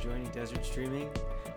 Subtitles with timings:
[0.00, 1.10] joining Desert Streaming.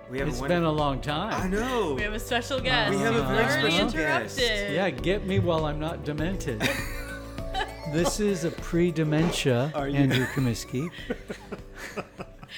[0.09, 1.41] We have It's a been a long time.
[1.41, 1.93] I know.
[1.93, 2.91] We have a special guest.
[2.91, 3.35] We have a uh-huh.
[3.35, 4.37] very special guest.
[4.37, 4.73] interrupted.
[4.73, 6.59] Yeah, get me while I'm not demented.
[7.93, 10.89] this is a pre-dementia you- Andrew Comiskey.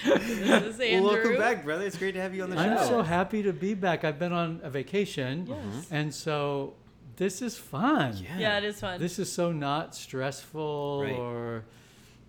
[0.04, 1.04] This is Andrew.
[1.08, 1.86] Well, welcome back, brother.
[1.86, 2.62] It's great to have you on the show.
[2.64, 4.04] I'm so happy to be back.
[4.04, 5.58] I've been on a vacation, Yes.
[5.58, 5.96] Mm-hmm.
[5.96, 6.74] and so
[7.16, 8.18] this is fun.
[8.18, 8.38] yeah.
[8.38, 9.00] Yeah, it is fun.
[9.00, 11.14] This is so not stressful Right.
[11.14, 11.64] or,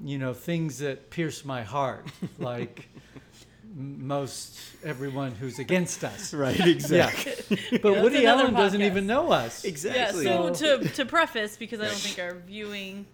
[0.05, 2.07] you know, things that pierce my heart,
[2.39, 2.96] like m-
[3.77, 6.33] most everyone who's against us.
[6.35, 6.67] Right, Yeah.
[6.67, 7.59] exactly.
[7.83, 9.65] But That's Woody another Allen doesn't even know us.
[9.65, 10.25] Exactly.
[10.25, 13.07] Yeah, so to, to preface, because I don't think our viewing,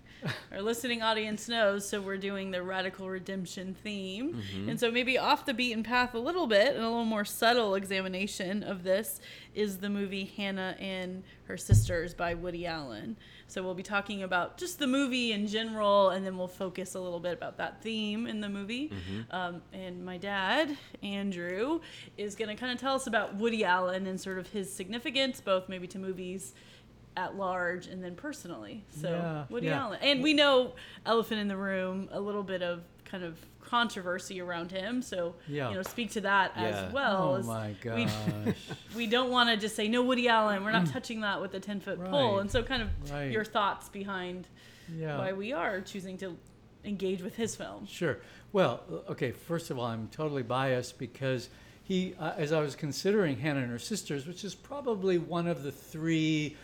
[0.53, 4.35] our listening audience knows, so we're doing the radical redemption theme.
[4.35, 4.69] Mm-hmm.
[4.71, 7.75] And so maybe off the beaten path a little bit, and a little more subtle
[7.75, 9.21] examination of this
[9.55, 13.17] is the movie Hannah and Her Sisters by Woody Allen.
[13.53, 17.01] So we'll be talking about just the movie in general, and then we'll focus a
[17.01, 18.89] little bit about that theme in the movie.
[18.89, 19.21] Mm-hmm.
[19.31, 21.81] Um, and my dad, Andrew,
[22.17, 25.43] is going to kind of tell us about Woody Allen and sort of his significance,
[25.43, 26.55] both maybe to movies
[27.15, 28.85] at large and then personally.
[28.89, 29.83] So Yeah, Woody yeah.
[29.83, 30.73] Allen, and we know
[31.05, 33.37] Elephant in the Room, a little bit of kind of
[33.73, 35.01] controversy around him.
[35.01, 35.71] So Yeah.
[35.71, 36.63] you know, speak to that Yeah.
[36.65, 37.33] as well.
[37.33, 38.13] Oh as my we- gosh.
[38.97, 40.63] we don't want to just say no Woody Allen.
[40.63, 42.41] We're not touching that with a ten foot pole.
[42.41, 43.33] And so, kind of Right.
[43.33, 44.47] your thoughts behind
[44.95, 45.17] yeah.
[45.17, 46.37] why we are choosing to
[46.85, 47.87] engage with his film.
[47.87, 48.19] Sure.
[48.53, 51.49] Well, okay, first of all, I'm totally biased because
[51.83, 55.63] he, uh, as I was considering Hannah and Her Sisters, which is probably one of
[55.63, 56.57] the three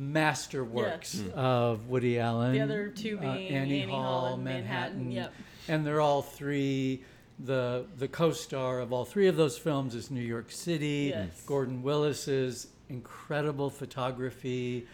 [0.00, 2.52] masterworks of Woody Allen.
[2.52, 5.08] The other two uh, being Annie, Annie Hall, Hall and Manhattan.
[5.08, 5.32] Manhattan, yep.
[5.68, 7.02] And they're all three.
[7.40, 11.12] The the co-star of all three of those films is New York City.
[11.14, 11.42] Yes.
[11.46, 14.86] Gordon Willis's incredible photography,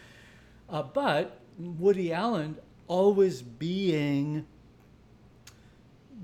[0.68, 4.46] uh, but Woody Allen always being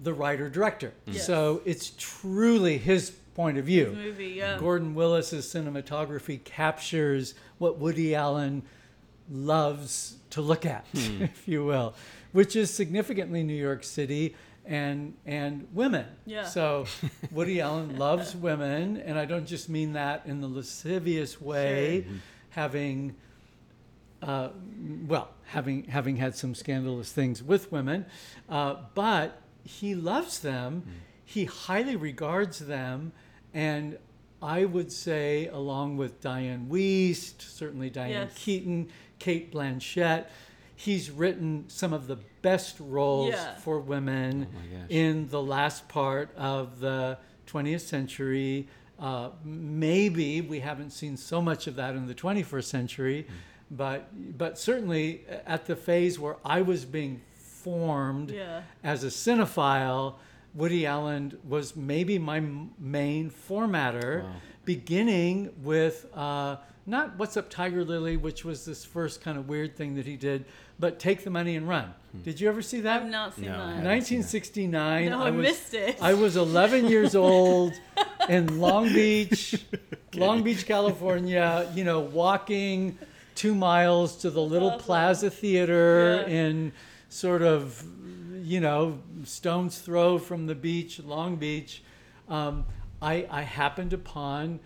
[0.03, 0.93] the writer director.
[1.07, 1.27] Yes.
[1.27, 3.93] So it's truly his point of view.
[3.95, 4.59] Movie, yeah.
[4.59, 8.63] Gordon Willis's cinematography captures what Woody Allen
[9.31, 11.95] loves to look at, if you will,
[12.33, 16.07] which is significantly New York City and and women.
[16.27, 16.45] Yeah.
[16.45, 16.87] So
[17.31, 22.07] Woody Allen loves women, and I don't just mean that in the lascivious way,
[22.51, 23.15] having
[24.23, 24.51] uh,
[25.07, 28.07] well, having having had some scandalous things with women,
[28.49, 30.85] uh, but he loves them.
[31.25, 33.13] He highly regards them,
[33.55, 33.99] and
[34.43, 38.33] I would say, along with Diane Wiest, certainly Diane Yes.
[38.37, 40.27] Keaton, Cate Blanchett,
[40.81, 43.55] he's written some of the best roles Yeah.
[43.57, 48.67] for women Oh in the last part of the 20th century.
[48.99, 53.27] Uh, maybe we haven't seen so much of that in the 21st century,
[53.71, 54.09] but
[54.39, 58.63] but certainly at the phase where I was being formed Yeah.
[58.83, 60.15] as a cinephile,
[60.55, 64.33] Woody Allen was maybe my m- main formatter, Wow.
[64.65, 69.77] beginning with uh, not What's Up Tiger Lily, which was this first kind of weird
[69.77, 70.45] thing that he did,
[70.81, 71.93] but Take the Money and Run.
[72.25, 73.03] Did you ever see that?
[73.03, 73.85] I've not seen No, that.
[73.85, 75.11] 1969.
[75.11, 75.97] No, I I was, missed it.
[76.03, 77.75] I was 11 years old
[78.29, 79.63] in Long Beach,
[80.15, 81.71] Long Beach, California.
[81.75, 82.99] You know, walking
[83.37, 84.81] two miles to the little awesome.
[84.81, 86.35] Plaza Theater Yeah.
[86.35, 86.73] in
[87.09, 87.85] sort of,
[88.43, 91.83] you know, stone's throw from the beach, Long Beach.
[92.29, 92.65] Um,
[93.03, 94.59] I, I happened upon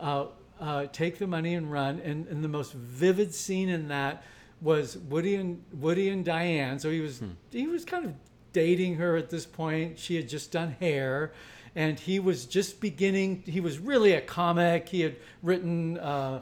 [0.00, 0.26] uh,
[0.60, 4.24] uh, Take the Money and Run, and, and the most vivid scene in that
[4.60, 6.78] was Woody and Woody and Diane.
[6.78, 8.12] So he was he was kind of
[8.52, 9.98] dating her at this point.
[9.98, 11.32] She had just done hair,
[11.74, 13.42] and he was just beginning.
[13.46, 14.88] He was really a comic.
[14.88, 15.98] He had written.
[15.98, 16.40] Uh,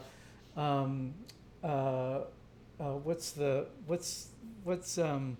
[0.56, 1.12] um,
[1.62, 2.21] uh,
[2.78, 4.28] uh, what's the what's
[4.65, 5.37] what's um,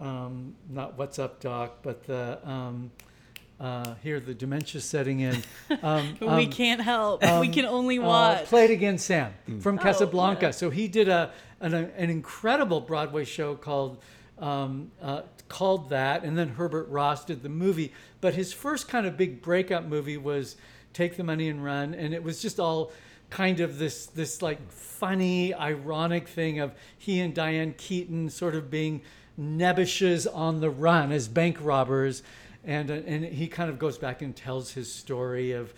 [0.00, 2.90] um, not what's up, Doc, but the um,
[3.60, 5.42] uh, here the dementia setting in.
[5.82, 7.22] Um, we um, can't help.
[7.40, 8.44] we can only uh, watch.
[8.44, 10.46] Play It Again, Sam from Oh, Casablanca.
[10.46, 10.50] yeah.
[10.50, 13.98] So he did a an, an incredible Broadway show called
[14.38, 17.92] um, uh, called that, and then Herbert Ross did the movie.
[18.20, 20.56] But his first kind of big breakout movie was
[20.92, 22.92] Take the Money and Run, and it was just all
[23.30, 28.70] kind of this this like funny, ironic thing of he and Diane Keaton sort of
[28.70, 29.00] being
[29.40, 32.22] nebbishes on the run as bank robbers,
[32.64, 35.72] and and he kind of goes back and tells his story of.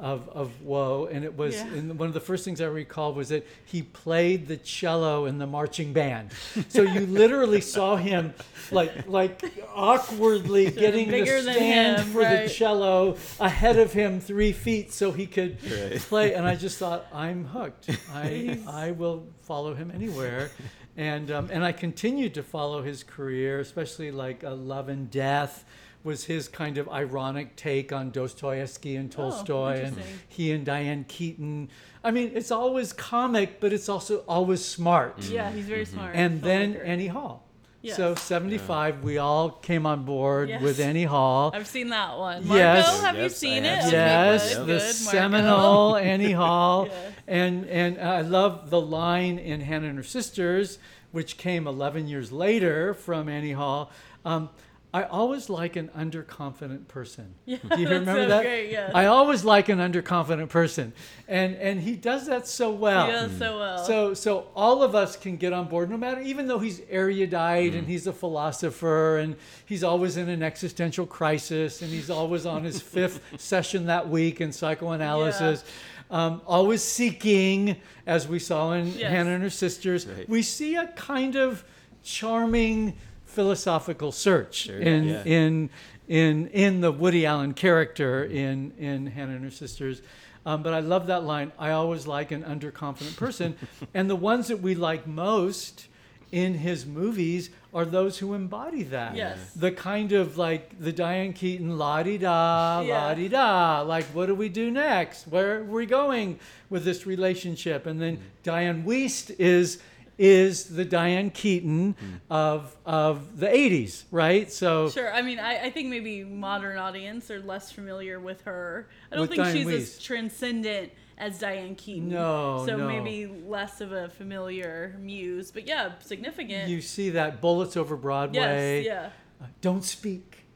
[0.00, 1.66] Of, of woe and it was Yeah.
[1.74, 5.38] and one of the first things I recall was that he played the cello in
[5.38, 6.30] the marching band
[6.68, 8.32] so you literally saw him
[8.70, 9.42] like like
[9.74, 12.44] awkwardly getting the stand him, for right.
[12.44, 15.98] the cello ahead of him three feet so he could Right.
[15.98, 20.50] play and I just thought I'm hooked I I will follow him anywhere
[20.96, 25.64] and um, and I continued to follow his career especially like uh, Love and Death
[26.04, 30.18] was his kind of ironic take on Dostoevsky and Tolstoy, and Oh, interesting.
[30.28, 31.68] he and Diane Keaton.
[32.04, 35.24] I mean, it's always comic, but it's also always smart.
[35.24, 36.14] Yeah, he's very smart.
[36.14, 36.86] And then filmmaker.
[36.86, 37.44] Annie Hall.
[37.80, 37.96] Yes.
[37.96, 40.60] So 75, we all came on board Yes.
[40.62, 41.52] with Annie Hall.
[41.54, 42.46] I've seen that one.
[42.46, 43.00] Marco, Yes.
[43.02, 43.82] have you Yes, I seen have it?
[43.84, 47.12] seen Yes, good, the good, seminal Annie Hall, Yes.
[47.28, 50.78] and and I love the line in Hannah and Her Sisters,
[51.12, 53.90] which came 11 years later from Annie Hall.
[54.24, 54.48] Um,
[54.94, 57.34] I always like an underconfident person.
[57.44, 58.42] Yeah, Do you remember so that?
[58.42, 58.90] great, yes.
[58.94, 60.94] I always like an underconfident person,
[61.28, 63.04] and and he does that so well.
[63.06, 63.84] He does so well.
[63.84, 67.74] So so all of us can get on board, no matter even though he's erudite
[67.74, 69.36] and he's a philosopher and
[69.66, 74.40] he's always in an existential crisis and he's always on his fifth session that week
[74.40, 75.64] in psychoanalysis.
[76.10, 77.76] Um, always seeking,
[78.06, 79.10] as we saw in Yes.
[79.10, 80.26] Hannah and her sisters, Right.
[80.26, 81.62] we see a kind of
[82.02, 82.96] charming
[83.28, 85.22] philosophical search in yeah.
[85.24, 85.70] in
[86.08, 90.02] in in the Woody Allen character in in Hannah and her sisters.
[90.46, 91.52] Um, but I love that line.
[91.58, 93.56] I always like an underconfident person,
[93.94, 95.88] and the ones that we like most
[96.30, 99.14] in his movies are those who embody that.
[99.14, 99.38] Yes.
[99.54, 103.06] The kind of like the Diane Keaton la di da Yeah.
[103.06, 103.82] la di da.
[103.82, 105.28] Like, what do we do next?
[105.28, 106.38] Where are we going
[106.70, 107.86] with this relationship?
[107.86, 109.78] And then Diane Wiest is
[110.18, 111.94] is the Diane Keaton
[112.28, 114.50] of of the '80s, right?
[114.52, 115.12] So Sure.
[115.12, 118.88] I mean, I, I think maybe modern audience are less familiar with her.
[119.12, 122.08] I don't think Diane she's as transcendent as Diane Keaton.
[122.10, 122.86] No, So no.
[122.86, 125.50] maybe less of a familiar muse.
[125.50, 126.68] But yeah, significant.
[126.68, 128.84] you see that bullets over Broadway.
[128.84, 129.10] yes, yeah.
[129.42, 130.46] Uh, don't speak.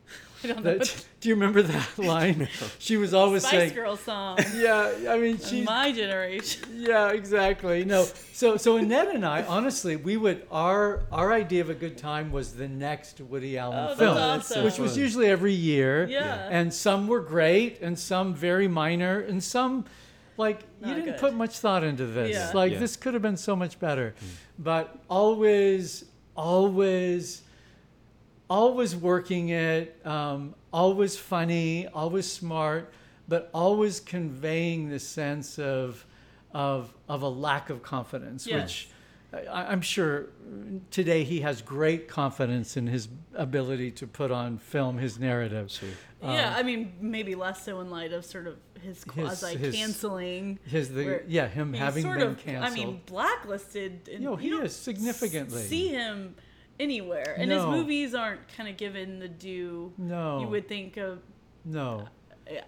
[0.45, 0.79] I don't know.
[0.79, 2.49] That, do you remember that line?
[2.79, 4.39] She was always Spice saying, Girl song.
[4.57, 6.63] "Yeah, I mean, she, My generation.
[6.77, 11.71] yeah, exactly." No, so so Annette and I, honestly, we would our our idea of
[11.71, 14.65] a good time was the next Woody Allen Oh, that's film, awesome.
[14.65, 16.07] which was usually every year.
[16.09, 16.49] Yeah.
[16.51, 19.85] and some were great, and some very minor, and some
[20.37, 21.19] like you didn't good.
[21.19, 22.33] put much thought into this.
[22.33, 22.51] Yeah.
[22.55, 22.79] Like Yeah.
[22.81, 24.29] this could have been so much better, mm.
[24.59, 26.05] but always,
[26.35, 27.43] always
[28.53, 32.93] always working it, um, always funny, always smart,
[33.27, 36.05] but always conveying the sense of
[36.53, 38.63] of of a lack of confidence, Yes.
[39.33, 40.27] which I, I'm sure
[40.91, 45.71] today he has great confidence in his ability to put on film his narrative.
[45.71, 45.89] Sure.
[46.23, 50.59] yeah, I mean, maybe less so in light of sort of his quasi canceling.
[50.67, 52.71] His the yeah him he's having sort been of, canceled.
[52.71, 54.11] I mean, blacklisted.
[54.13, 55.63] And No, you he don't is significantly.
[55.63, 56.35] See him
[56.81, 61.21] anywhere, and his movies aren't kind of given the due no, you would think of
[61.65, 62.09] no,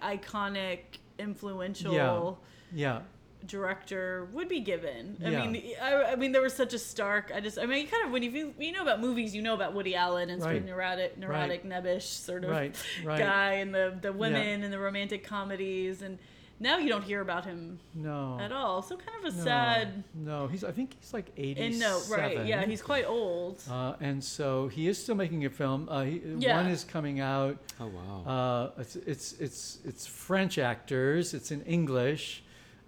[0.01, 0.79] iconic,
[1.19, 2.39] influential
[2.71, 3.01] yeah, Yeah
[3.47, 5.17] director would be given.
[5.23, 5.47] I Yeah.
[5.47, 7.31] mean, I, I mean, there was such a stark.
[7.33, 9.73] I just, I mean, kind of when you you know about movies, you know about
[9.73, 10.69] Woody Allen and sort of Right.
[10.69, 13.19] neurotic, neurotic, nebbish sort of right, right.
[13.19, 16.17] guy, and the the women and the romantic comedies, and
[16.59, 18.81] now you don't hear about him No, at all.
[18.81, 20.03] So kind of a no, sad.
[20.13, 21.61] No, he's I think he's like eighty.
[21.61, 22.45] And no, right?
[22.45, 23.61] Yeah, he's quite old.
[23.69, 25.87] Uh, and so he is still making a film.
[25.89, 26.55] Uh, he, Yeah.
[26.57, 27.57] One is coming out.
[27.79, 28.23] Oh wow.
[28.75, 31.33] Uh, it's, it's it's it's French actors.
[31.33, 32.43] It's in English.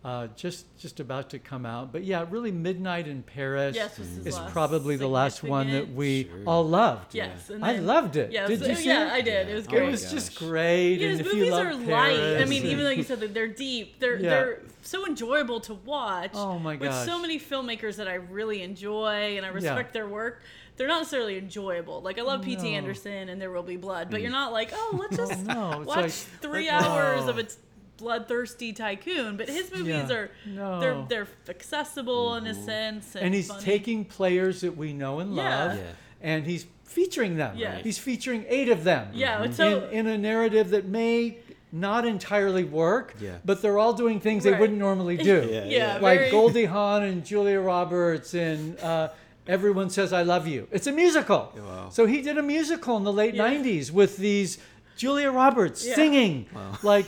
[0.08, 1.92] Uh, just just about to come out.
[1.92, 6.44] But yeah, really, Midnight in Paris yes, is probably the last one that we Sure.
[6.48, 7.14] all loved.
[7.14, 8.32] Yes, and I loved it.
[8.32, 9.12] Yeah, Did so- you see yeah, it?
[9.12, 9.50] I did.
[9.50, 9.82] It was Oh great.
[9.82, 10.96] It my was just great.
[11.02, 12.38] Yeah, and his if you movies are light.
[12.42, 14.30] I mean, even though you said that they're deep, they're Yeah.
[14.30, 16.32] they're so enjoyable to watch.
[16.36, 20.42] Oh my With so many filmmakers that I really enjoy and I respect their work,
[20.78, 22.02] they're not necessarily enjoyable.
[22.02, 22.62] Like I love P.T.
[22.72, 22.78] No.
[22.78, 25.98] Anderson and There Will Be Blood, but you're not like, oh, let's just no, watch
[25.98, 27.30] like- three like, hours no.
[27.32, 27.48] of a
[27.98, 29.38] bloodthirsty tycoon.
[29.38, 30.14] But his movies Yeah.
[30.16, 30.80] are No.
[30.80, 33.64] they're they're accessible in a sense, and, and he's funny.
[33.64, 35.84] taking players that we know and love, Yeah.
[36.22, 37.58] and he's featuring them.
[37.58, 37.80] Yeah.
[37.80, 39.10] He's featuring eight of them.
[39.14, 41.38] Yeah, it's so in, in a narrative that may
[41.72, 43.38] not entirely work, Yeah.
[43.44, 45.48] but they're all doing things they wouldn't normally do.
[45.52, 49.10] Yeah, yeah, Like very- Goldie Hawn and Julia Roberts and uh,
[49.48, 50.68] Everyone Says I Love You.
[50.72, 51.54] It's a musical.
[51.58, 51.90] Wow.
[51.92, 53.48] So he did a musical in the late Yeah.
[53.50, 54.58] 90s with these
[54.98, 55.96] Julia Roberts Yeah.
[55.96, 56.48] singing.
[56.54, 56.78] Wow.
[56.84, 57.08] Like,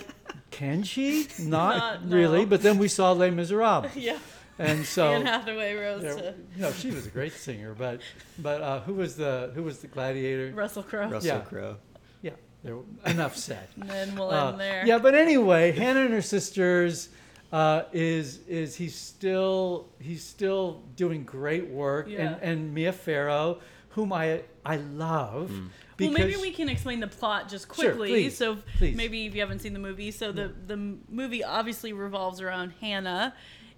[0.51, 1.27] can she?
[1.39, 2.15] Not, Not- no.
[2.15, 2.45] really.
[2.45, 3.95] But then we saw Les Miserables.
[3.95, 4.17] yeah.
[4.57, 8.01] And so Anne Hathaway rose yeah, to no, she was a great singer, but
[8.39, 10.51] but uh, who was the who was the gladiator?
[10.53, 11.07] Russell Crowe.
[11.07, 11.39] Russell yeah.
[11.39, 11.77] Crowe.
[12.21, 12.31] Yeah,
[12.65, 13.69] there, enough said.
[13.79, 14.83] And then we'll Uh, end there.
[14.85, 17.07] yeah, but anyway, Hannah and her sisters
[17.53, 22.19] uh, is is he's still he's still doing great work, Yeah.
[22.33, 25.51] and and Mia Farrow, whom I I love.
[25.51, 25.69] Mm.
[25.99, 28.09] Well, maybe we can explain the plot just Sure, quickly.
[28.09, 28.95] please, so please.
[28.95, 33.33] maybe if you haven't seen the movie, so the the movie obviously revolves around Hannah,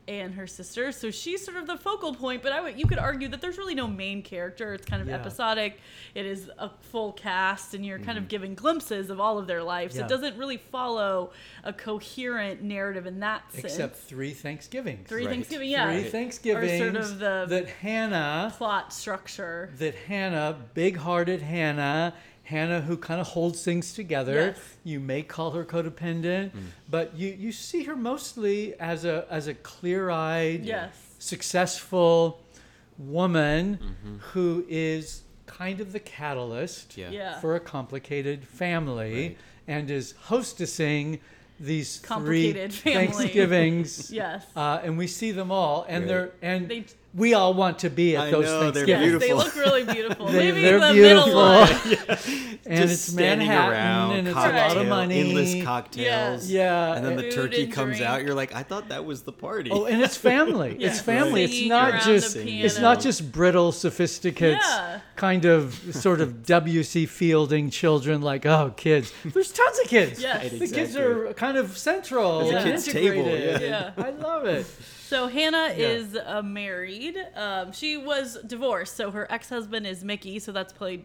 [0.08, 0.92] and her sister.
[0.92, 3.58] So she's sort of the focal point, but I would you could argue that there's
[3.58, 4.74] really no main character.
[4.74, 5.16] It's kind of Yeah.
[5.16, 5.80] episodic.
[6.16, 8.30] It is a full cast and you're kind of mm-hmm.
[8.30, 9.96] giving glimpses of all of their lives.
[9.96, 10.04] Yeah.
[10.06, 11.32] It doesn't really follow
[11.64, 13.66] a coherent narrative in that sense.
[13.66, 15.08] Except three Thanksgivings.
[15.08, 15.32] Three Right.
[15.32, 15.92] Thanksgiving, yeah.
[15.92, 19.70] Three Thanksgivings are Sort of the- that Hannah plot structure.
[19.78, 22.14] that Hannah, big-hearted Hannah,
[22.44, 24.34] Hannah who kind of holds things together.
[24.34, 24.60] Yes.
[24.84, 26.52] You may call her codependent,
[26.90, 30.94] but you you see her mostly as a as a clear-eyed, Yes.
[31.20, 32.42] successful
[32.98, 33.80] woman
[34.34, 37.10] who is kind of the catalyst Yeah.
[37.10, 37.40] Yeah.
[37.40, 39.38] for a complicated family Right.
[39.68, 41.20] and is hostessing
[41.60, 43.08] these Complicated three family.
[43.08, 44.12] Thanksgivings.
[44.24, 44.46] Yes.
[44.56, 46.08] Uh, and we see them all, and Right.
[46.08, 49.12] they're and They- we all want to be at I those know, they're Thanksgivings.
[49.14, 50.28] Yes, they look really beautiful.
[50.28, 51.70] They, Maybe they're the beautiful, middle one.
[52.66, 55.20] and Just it's standing Manhattan, around, and it's a lot of money.
[55.20, 56.50] endless cocktails.
[56.50, 58.10] Yeah, and then the Food turkey comes drink.
[58.10, 58.24] out.
[58.24, 59.72] You're like, I thought that was the party.
[59.72, 60.78] Oh, and it's family.
[60.80, 60.88] Yeah.
[60.90, 61.44] It's family.
[61.44, 65.00] It's not just it's not just brittle sophisticates Yeah.
[65.16, 67.06] kind of sort of W.C.
[67.08, 69.12] Fielding children like oh kids.
[69.26, 70.22] There's tons of kids.
[70.22, 70.42] Yes.
[70.52, 72.40] Right, The kids are kind of central.
[72.40, 73.62] There's a and kids' table, integrated.
[73.62, 73.92] yeah.
[73.98, 74.66] I love it.
[75.12, 75.88] So Hannah Yeah.
[75.90, 77.18] is uh, married.
[77.36, 80.40] Um, she was divorced, so her ex-husband is Mickey.
[80.40, 81.04] So that's played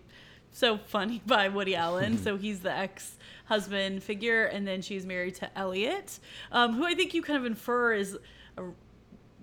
[0.53, 2.17] so funny by Woody Allen.
[2.23, 6.21] so he's the ex-husband figure, and then she's married to Elliot,
[6.53, 8.17] um, who I think you kind of infer is
[8.57, 8.63] a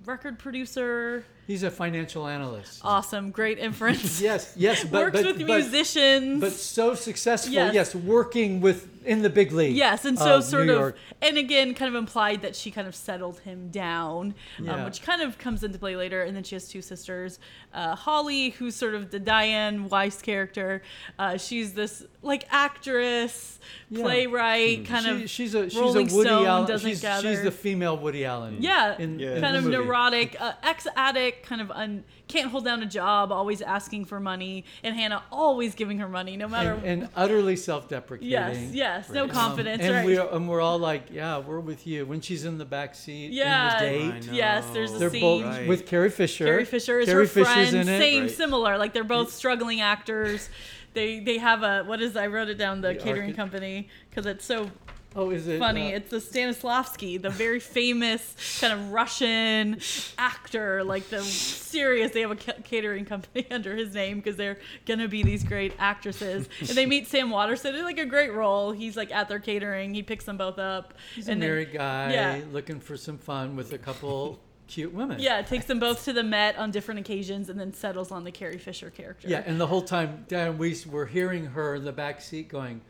[0.06, 1.26] record producer.
[1.46, 2.80] He's a financial analyst.
[2.84, 4.22] Awesome, great inference.
[4.22, 6.40] Yes, yes, but Works but, with but, musicians.
[6.40, 7.52] but so successful.
[7.54, 7.74] Yes.
[7.74, 7.96] Yes.
[7.96, 9.76] working with in the big league.
[9.76, 10.98] Yes, and so of sort New of, York.
[11.22, 14.34] and again, kind of implied that she kind of settled him down,
[14.66, 16.24] um, which kind of comes into play later.
[16.24, 17.38] And then she has two sisters,
[17.74, 20.82] uh, Holly, who's sort of the Diane Wiest character.
[21.20, 23.60] Uh, she's this like actress,
[23.90, 24.04] Yeah.
[24.04, 25.30] playwright, kind She- of.
[25.30, 26.80] she's a she's Rolling a Woody Stone Allen.
[26.80, 28.58] she's, she's the female Woody Allen.
[28.62, 29.36] Yeah, in, Yeah.
[29.36, 33.32] in kind of neurotic, uh, ex addict, kind of un, can't hold down a job,
[33.32, 36.74] always asking for money, and Hannah always giving her money, no matter.
[36.74, 38.30] and, and utterly self-deprecating.
[38.32, 39.30] yes, yes, no Right.
[39.30, 40.06] Um, confidence, and right?
[40.06, 42.06] we're and we're all like, yeah, we're with you.
[42.06, 43.74] When she's in the back seat Yeah.
[43.74, 44.34] in the I date, know.
[44.34, 45.22] yes, there's a they're scene.
[45.22, 45.68] both Right.
[45.68, 46.46] with Carrie Fisher.
[46.46, 47.76] Carrie Fisher is Carrie her Fisher's friend.
[47.76, 48.00] in it.
[48.00, 48.32] Same, Right.
[48.32, 48.78] similar.
[48.78, 50.50] Like they're both struggling actors.
[50.94, 53.88] They they have a what is I wrote it down the, The catering archi- company
[54.10, 54.70] because it's so
[55.16, 55.94] Oh, is it funny.
[55.94, 59.80] uh, it's the Stanislavski, the very famous kind of Russian
[60.18, 62.12] actor, like the serious.
[62.12, 66.50] They have a catering company under his name because they're gonna be these great actresses.
[66.60, 68.72] and they meet Sam Waterston in like a great role.
[68.72, 69.94] He's like at their catering.
[69.94, 70.94] He picks them both up.
[71.16, 72.42] he's a and then- married guy yeah.
[72.52, 75.20] looking for some fun with a couple cute women.
[75.20, 78.32] Yeah, takes them both to the Met on different occasions, and then settles on the
[78.32, 79.28] Carrie Fisher character.
[79.28, 82.82] Yeah, and the whole time, Dan, we were hearing her in the back seat going,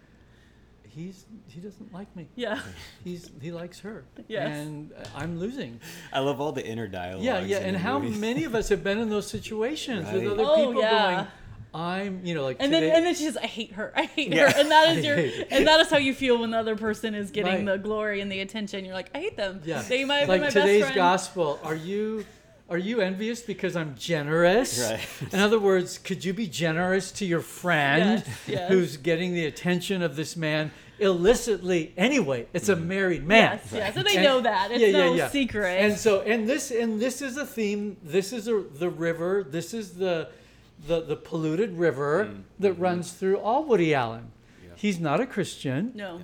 [0.96, 2.28] "He's he doesn't like me.
[2.36, 2.60] Yeah.
[3.04, 4.04] He's he likes her.
[4.28, 4.56] Yes.
[4.58, 5.80] and I'm losing.
[6.12, 7.24] I love all the inner dialogue.
[7.24, 7.58] Yeah, yeah.
[7.58, 11.16] And how many of us have been in those situations with other Oh, people yeah.
[11.16, 11.28] going,
[11.74, 12.88] "I'm," you know, like And today.
[12.88, 13.92] then and then she says, "I hate her.
[13.96, 14.52] I hate Yeah.
[14.52, 15.18] her." And that is your
[15.52, 17.74] and that is how you feel when the other person is getting Right.
[17.74, 18.86] the glory and the attention.
[18.86, 19.62] You're like, "I hate them.
[19.66, 21.60] yeah, They might have like been my today's best friend." Like today's gospel.
[21.64, 22.26] Are you?
[22.70, 24.80] Are you envious because I'm generous?
[24.80, 25.34] Right.
[25.34, 28.70] In other words, could you be generous to your friend Yes, yes.
[28.72, 32.48] who's getting the attention of this man illicitly anyway?
[32.54, 32.86] It's a mm.
[32.86, 33.60] married man.
[33.64, 33.96] Yes, yes.
[33.98, 34.72] And they And- know that.
[34.72, 35.78] It's no secret.
[35.80, 37.98] And so, and this, and this is a theme.
[38.04, 39.46] This is a, the river.
[39.48, 40.30] This is the,
[40.88, 42.44] the, the polluted river mm.
[42.60, 42.82] that mm-hmm.
[42.82, 44.32] runs through all Woody Allen.
[44.64, 44.70] Yeah.
[44.76, 45.92] He's not a Christian.
[45.96, 46.22] no.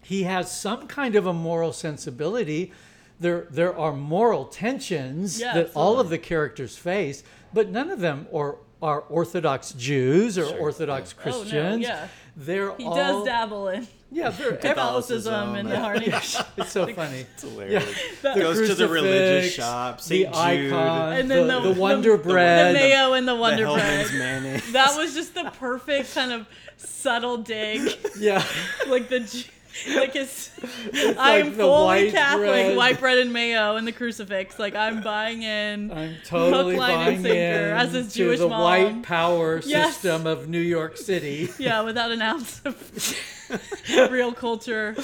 [0.00, 2.72] He has some kind of a moral sensibility.
[3.20, 7.22] There, there are moral tensions Yeah, that all of the characters face,
[7.52, 11.82] but none of them are, are Orthodox Jews or Sure, Orthodox Oh, no, Christians.
[11.82, 12.08] yeah.
[12.34, 15.80] They're He all, does dabble in Yeah, they're Catholicism and the yeah.
[15.80, 16.42] harness.
[16.56, 17.26] It's so funny.
[17.34, 17.84] It's hilarious.
[18.22, 20.26] The- Goes to the religious crucifix, shop, the St.
[20.28, 20.34] Jude,
[20.72, 22.74] icon, And then the, the- the Wonder the- Bread.
[22.74, 24.42] the mayo and the the Wonder Hellmann's Bread.
[24.42, 24.72] mayonnaise.
[24.72, 26.46] That was just the perfect kind of
[26.78, 27.90] subtle dig.
[28.18, 28.42] Yeah,
[28.88, 29.44] like the Ju-
[29.94, 30.50] like his
[30.92, 32.76] like I'm the fully white Catholic, bread.
[32.76, 34.58] white bread and mayo and the crucifix.
[34.58, 35.90] Like I'm buying in.
[35.92, 37.34] I'm totally Hook, line, and buying sinker,
[37.68, 38.60] in as his to Jewish the mom.
[38.62, 39.94] white power Yes.
[39.94, 41.48] system of New York City.
[41.58, 44.94] Yeah, without an ounce of real culture.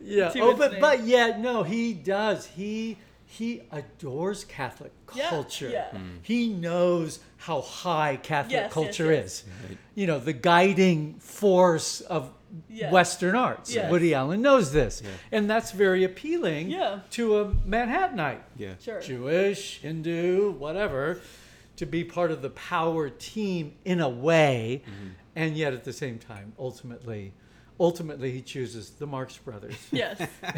[0.00, 0.32] Yeah.
[0.36, 0.80] Oh, but name.
[0.80, 2.46] but yeah, no, he does.
[2.46, 5.68] He he adores Catholic Yeah, culture.
[5.70, 5.88] yeah.
[6.22, 9.24] He knows how high Catholic Yes, yes, culture yes.
[9.24, 9.44] is.
[9.94, 12.30] You know, the guiding force of
[12.68, 12.92] Yes.
[12.92, 13.74] Western arts.
[13.74, 13.90] Yes.
[13.90, 17.00] Woody Allen knows this, and that's very appealing Yeah.
[17.12, 18.40] to a Manhattanite.
[18.56, 18.74] yeah.
[18.80, 19.00] Sure.
[19.00, 21.20] Jewish, Hindu, whatever,
[21.76, 25.08] to be part of the power team in a way, Mm-hmm.
[25.36, 27.32] and yet at the same time, ultimately,
[27.80, 29.74] ultimately he chooses the Marx Brothers.
[29.90, 30.18] Yes.
[30.18, 30.54] but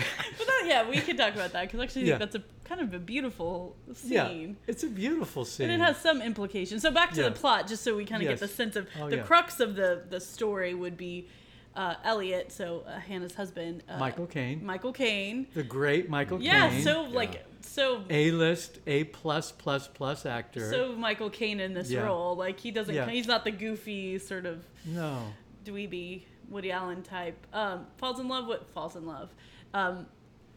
[0.47, 2.19] that, yeah, we could talk about that because actually Yeah.
[2.19, 4.11] that's a kind of a beautiful scene.
[4.51, 5.71] Yeah, it's a beautiful scene.
[5.71, 6.83] And it has some implications.
[6.83, 7.29] So back to Yeah.
[7.29, 8.41] the plot, just so we kind of Yes.
[8.41, 9.23] get the sense of Oh, the yeah.
[9.23, 11.29] crux of the the story would be
[11.77, 15.47] uh, Elliot, so uh, Hannah's husband, uh, Michael Caine, Michael Caine.
[15.55, 20.71] the great Michael Yeah, Caine, so like so A-list, A plus plus plus actor.
[20.71, 22.03] so Michael Caine in this Yeah.
[22.05, 23.09] role, like he doesn't, Yeah.
[23.09, 25.33] he's not the goofy sort of no,
[25.65, 27.45] dweeby Woody Allen type.
[27.53, 29.31] Um, falls in love with falls in love.
[29.73, 30.07] Um,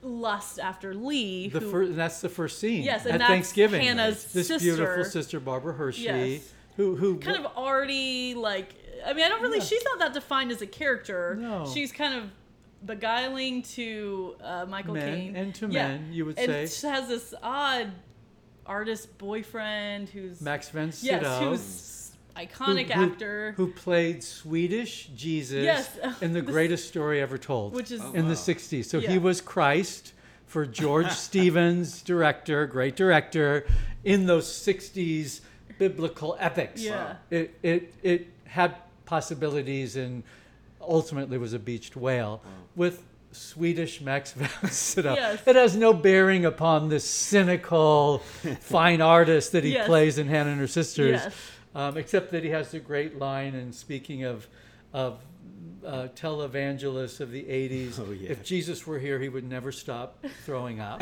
[0.03, 1.49] lust after Lee.
[1.49, 3.81] the who, first that's the first scene Yes, and at that's Thanksgiving.
[3.81, 4.63] Hannah's this sister.
[4.75, 6.53] beautiful sister Barbara Hershey, Yes.
[6.75, 8.75] who who kind of already like
[9.05, 9.63] I mean I don't really Yeah.
[9.63, 11.35] she's not that defined as a character.
[11.39, 11.69] No.
[11.73, 12.29] She's kind of
[12.85, 15.87] beguiling to uh, Michael Caine and to Yeah.
[15.89, 16.67] men, you would and say.
[16.67, 17.91] she has this odd
[18.65, 25.09] artist boyfriend who's Max von yes Sydow, who's iconic who- who- actor who played Swedish
[25.15, 25.89] Jesus Yes.
[26.21, 27.73] in the This- greatest story ever told.
[27.73, 28.29] which is Oh, in wow.
[28.29, 28.85] the 60s.
[28.89, 29.09] So Yeah.
[29.11, 30.13] he was Christ
[30.45, 33.65] for George Stevens, director, great director,
[34.03, 35.41] in those 60s
[35.79, 36.81] biblical epics.
[36.81, 37.15] Yeah.
[37.29, 38.75] It, it, it had
[39.07, 40.21] possibilities and
[40.79, 42.41] ultimately was a beached whale
[42.75, 45.15] with Swedish Max von Sydow.
[45.15, 45.41] Yes.
[45.47, 48.19] It has no bearing upon this cynical
[48.61, 49.87] fine artist that he Yes.
[49.87, 51.33] plays in Hannah and Her Sisters, Yes.
[51.73, 53.55] um, except that he has the great line.
[53.55, 54.47] And speaking of
[54.93, 55.19] of
[55.85, 58.29] uh, televangelists of the 80s, Oh, yeah.
[58.31, 61.01] if Jesus were here, he would never stop throwing up.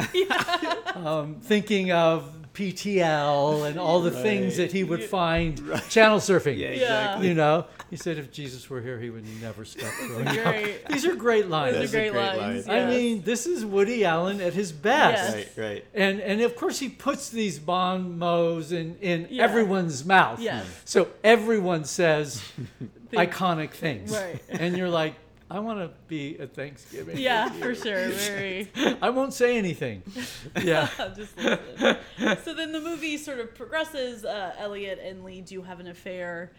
[0.96, 5.58] um, thinking of PTL and all the things that he would find
[5.90, 6.58] channel surfing.
[6.58, 6.74] Yeah, Yeah.
[6.74, 7.28] exactly.
[7.28, 10.34] You know, he said if Jesus were here, he would never stop throwing up.
[10.44, 11.78] great These are great lines.
[11.78, 12.68] These are great, great lines.
[12.68, 12.76] line.
[12.76, 12.90] I yes.
[12.98, 15.36] mean, this is Woody Allen at his best.
[15.38, 15.58] Yes.
[15.58, 15.86] Right, right.
[15.94, 19.44] And and of course he puts these bon mots in, in Yeah.
[19.44, 20.40] everyone's mouth.
[20.40, 20.66] Yes.
[20.86, 22.42] So everyone says
[23.14, 24.12] iconic things.
[24.12, 24.42] Right.
[24.50, 25.16] And you're like,
[25.50, 27.18] I want to be at Thanksgiving.
[27.18, 28.68] yeah for sure very
[29.02, 30.02] I won't say anything.
[30.64, 30.90] Yeah.
[31.16, 31.98] just listen.
[32.44, 34.25] so then the movie sort of progresses.
[34.25, 36.52] Uh, Elliot and Lee do have an affair,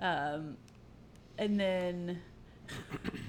[0.00, 0.56] um,
[1.38, 2.20] and then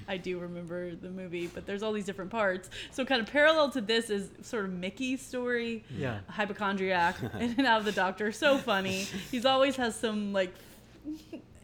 [0.06, 2.68] I do remember the movie, but there's all these different parts.
[2.92, 5.82] So kind of parallel to this is sort of Mickey's story.
[5.96, 6.18] Yeah.
[6.28, 8.30] hypochondriac in and out of the doctor.
[8.32, 9.06] So funny.
[9.30, 10.54] He's always has some like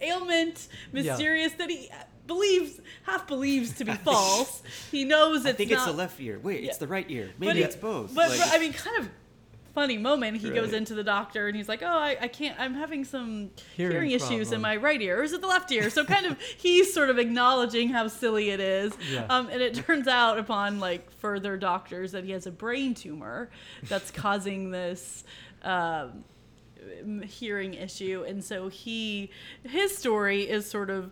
[0.01, 1.91] ailment, mysterious that he
[2.27, 4.63] believes half believes to be false.
[4.91, 6.39] He knows it's I think it's not, the left ear.
[6.43, 6.69] Wait, Yeah.
[6.71, 7.31] it's the right ear.
[7.39, 8.15] but Maybe he- it's both.
[8.15, 9.09] But Like, I mean, kind of
[9.75, 10.39] funny moment.
[10.39, 10.79] He goes Right.
[10.79, 12.59] into the doctor and he's like, "Oh, I, I can't.
[12.59, 15.71] I'm having some hearing, Hearing issues in my right ear, or is it the left
[15.71, 18.95] ear?" So kind of he's sort of acknowledging how silly it is.
[19.13, 19.27] Yeah.
[19.29, 23.51] Um, and it turns out upon like further doctors that he has a brain tumor
[23.83, 25.25] that's causing this.
[25.63, 26.25] Um,
[27.27, 29.31] hearing issue and so he
[29.65, 31.11] his story is sort of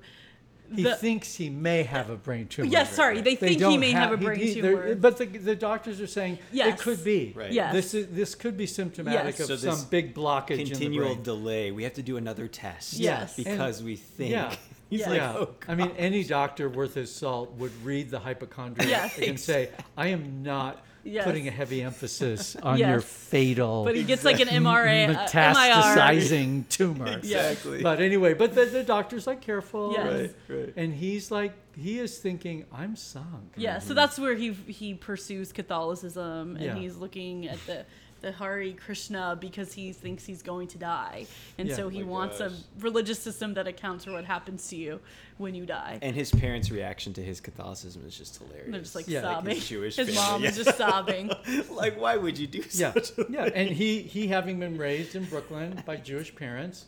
[0.75, 2.69] He the, thinks he may have a brain tumor.
[2.69, 6.01] yes sorry they, think he may have, a brain he- tumor But the, the doctors
[6.01, 6.79] are saying Yes.
[6.81, 7.33] it could be.
[7.37, 7.53] Right.
[7.53, 7.73] Yes.
[7.73, 9.51] This is this could be symptomatic Yes.
[9.51, 11.23] of So some big blockage in the continual brain.
[11.23, 11.71] delay.
[11.71, 12.95] We have to do another test.
[12.95, 13.37] Yes.
[13.37, 14.31] Because we think.
[14.33, 14.55] Yeah.
[14.91, 15.09] He's Yeah.
[15.09, 19.19] like, yeah, oh, I mean, any doctor worth his salt would read the hypochondriac Yes.
[19.19, 21.25] and say, "I am not Yes.
[21.25, 22.89] putting a heavy emphasis on Yes.
[22.89, 27.83] your fatal but he gets like an MRA uh, metastasizing tumor." exactly.
[27.83, 30.31] But anyway, but the, the doctor's like careful, Yes.
[30.49, 30.73] Right, right.
[30.77, 33.95] and he's like, he is thinking, "I'm sunk." Yeah, so mm-hmm.
[33.95, 36.75] that's where he he pursues Catholicism and Yeah.
[36.75, 37.85] he's looking at the
[38.21, 41.27] the Hare Krishna because he thinks he's going to die,
[41.59, 41.77] and Yeah.
[41.77, 42.53] so he Oh wants gosh.
[42.53, 45.01] a religious system that accounts for what happens to you
[45.37, 45.99] when you die.
[46.01, 48.71] And his parents' reaction to his Catholicism is just hilarious.
[48.71, 49.55] They're just like Yeah, like sobbing.
[49.57, 51.31] his Jewish His family, mom is just sobbing.
[51.71, 55.15] like, why would you do Yeah, such a yeah, and he he having been raised
[55.15, 56.87] in Brooklyn by Jewish parents,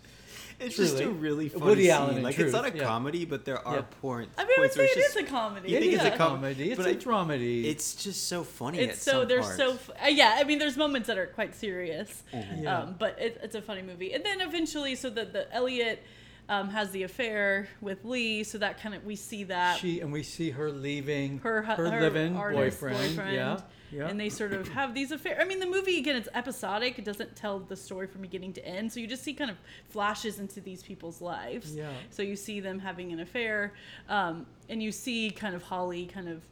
[0.59, 1.91] It's just a really funny Woody scene.
[1.93, 2.85] Allen in like truth, it's not a yeah.
[2.85, 3.83] comedy, but there are Yeah.
[4.01, 4.35] points.
[4.39, 5.71] I mean, I would say it it's is a comedy.
[5.71, 6.05] You think yeah.
[6.07, 6.71] it's a comedy.
[6.71, 7.65] It's but a I- dramedy.
[7.65, 8.79] It's just so funny.
[8.79, 9.57] It's at so some they're parts.
[9.57, 10.37] so uh, yeah.
[10.39, 12.79] I mean, there's moments that are quite serious, Yeah.
[12.79, 14.13] um, but it, it's a funny movie.
[14.15, 16.03] And then eventually, so that the Elliot
[16.49, 20.13] um, has the affair with Lee, so that kind of we see that she and
[20.13, 23.17] we see her leaving her her, her living artist boyfriend.
[23.33, 23.61] Yeah,
[23.93, 24.09] yeah.
[24.09, 25.39] and they sort of have these affairs.
[25.41, 26.99] I mean, the movie again, it's episodic.
[26.99, 29.57] It doesn't tell the story from beginning to end, so you just see kind of
[29.89, 31.75] flashes into these people's lives.
[31.75, 31.91] Yeah.
[32.11, 33.73] So you see them having an affair,
[34.09, 36.43] um, and you see kind of Holly kind of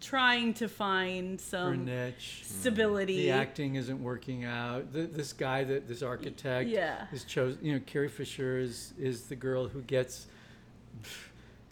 [0.00, 2.42] trying to find her some niche.
[2.44, 3.22] stability.
[3.22, 4.92] The acting isn't working out.
[4.92, 7.06] The, this guy, that this architect, Yeah.
[7.12, 7.58] is chosen.
[7.64, 10.28] You know, Carrie Fisher is is the girl who gets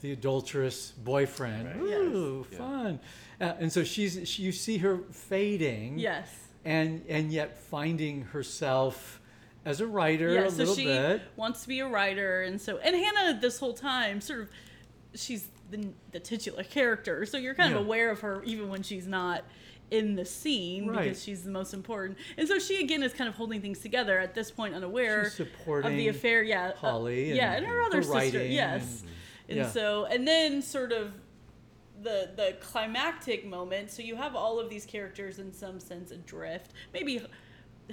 [0.00, 1.66] the adulterous boyfriend.
[1.66, 1.88] Right.
[1.88, 1.98] Yes.
[2.14, 2.96] Ooh, Yeah.
[3.40, 5.98] Uh, and so she's she, you see her fading.
[5.98, 6.28] Yes.
[6.64, 9.20] And and yet finding herself
[9.64, 10.40] as a writer Yeah.
[10.44, 11.22] a So little she bit.
[11.36, 14.50] wants to be a writer, and so and Hannah this whole time sort of
[15.14, 17.78] she's the, the titular character, so you're kind Yeah.
[17.80, 19.44] of aware of her even when she's not
[19.90, 21.04] in the scene Right.
[21.04, 22.18] because she's the most important.
[22.36, 25.46] And so she again is kind of holding things together at this point, unaware She's
[25.66, 26.42] of the affair.
[26.42, 28.44] Yeah, uh, Holly yeah, and and her other the sister.
[28.44, 29.10] Yes, and-
[29.48, 29.70] and yeah.
[29.70, 31.12] so and then sort of
[32.06, 33.90] the the climactic moment.
[33.90, 36.72] So you have all of these characters in some sense adrift.
[36.94, 37.20] Maybe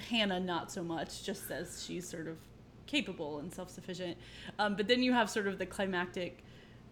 [0.10, 2.38] Hannah not so much, just as she's sort of
[2.86, 4.17] capable and self sufficient.
[4.60, 6.43] Um, but then you have sort of the climactic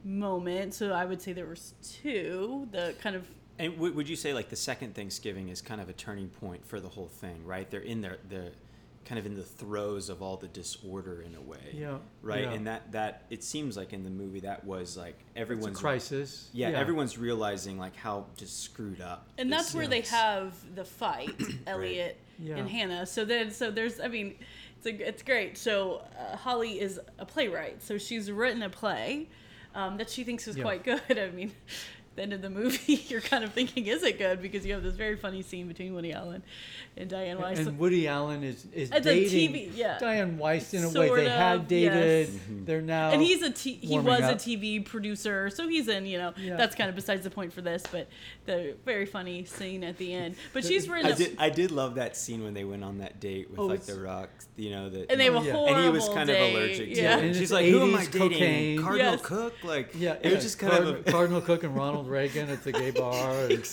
[0.03, 0.73] moment.
[0.73, 2.67] So I would say there was two.
[2.71, 3.27] The kind of
[3.59, 6.65] And w- would you say like the second Thanksgiving is kind of a turning point
[6.65, 7.69] for the whole thing, right?
[7.69, 8.51] They're in their the
[9.05, 11.57] kind of in the throes of all the disorder in a way.
[11.73, 12.43] Yeah, Right.
[12.43, 12.51] yeah.
[12.51, 15.79] And that that it seems like in the movie that was like It's a everyone's
[15.79, 16.49] crisis.
[16.53, 19.27] Yeah, everyone's realizing like how just screwed up.
[19.37, 21.33] and that's where they have the fight,
[21.67, 22.57] Elliot Yeah.
[22.57, 23.05] and Hannah.
[23.05, 24.35] So then, so there's, I mean,
[24.77, 25.57] it's a, it's great.
[25.57, 29.27] So uh, Holly is a playwright, so she's written a play
[29.75, 30.63] um, that she thinks is Yeah.
[30.63, 31.01] quite good.
[31.19, 31.51] I mean,
[32.21, 34.41] the end of the movie, you're kind of thinking, is it good?
[34.41, 36.43] Because you have this very funny scene between Woody Allen
[36.97, 37.67] and Diane Wiest.
[37.67, 39.97] And Woody Allen is is As a dating TV yeah.
[39.99, 42.27] Diane Wiest in a way Sort they had dated.
[42.27, 42.29] yes.
[42.29, 42.65] Mm-hmm.
[42.65, 44.35] They're now and he's a t- he warming was a.
[44.35, 46.05] TV producer, so he's in.
[46.05, 46.57] You know, Yeah.
[46.57, 48.07] that's kind of besides the point for this, but
[48.45, 50.35] the very funny scene at the end.
[50.53, 51.07] But she's written.
[51.07, 53.59] I a- did I did love that scene when they went on that date with
[53.59, 55.53] Oh, like the rocks, you know, that and they have a Yeah.
[55.53, 56.49] horrible and he was kind day.
[56.49, 57.13] of allergic to yeah.
[57.13, 57.19] it.
[57.19, 58.29] And And she's like, "Who am I 80s dating?
[58.29, 58.81] cocaine.
[58.81, 59.21] Cardinal Yes.
[59.21, 62.09] Cook?" Like, Yeah, it yeah, was just kind Card- of a, Cardinal Cooke and Ronald
[62.11, 63.65] Reagan at the gay bar, and,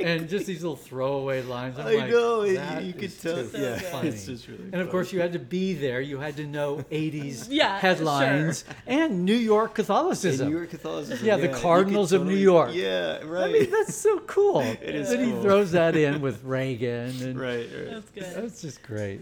[0.00, 1.78] and just these little throwaway lines.
[1.78, 4.08] I'm I like, know, you- that you could is tell- just yeah, funny.
[4.08, 6.00] it's just really and of course, you had to be there.
[6.00, 10.46] You had to know 80s Yeah, headlines and New York Catholicism.
[10.46, 11.26] In New York Catholicism.
[11.26, 12.70] Yeah, the you could Cardinals of New York.
[12.72, 13.50] Yeah, right.
[13.50, 14.60] I mean, that's so cool.
[14.82, 17.90] It is that he throws that in with Reagan, and right, right.
[17.90, 18.34] That's good.
[18.34, 19.20] That's just great.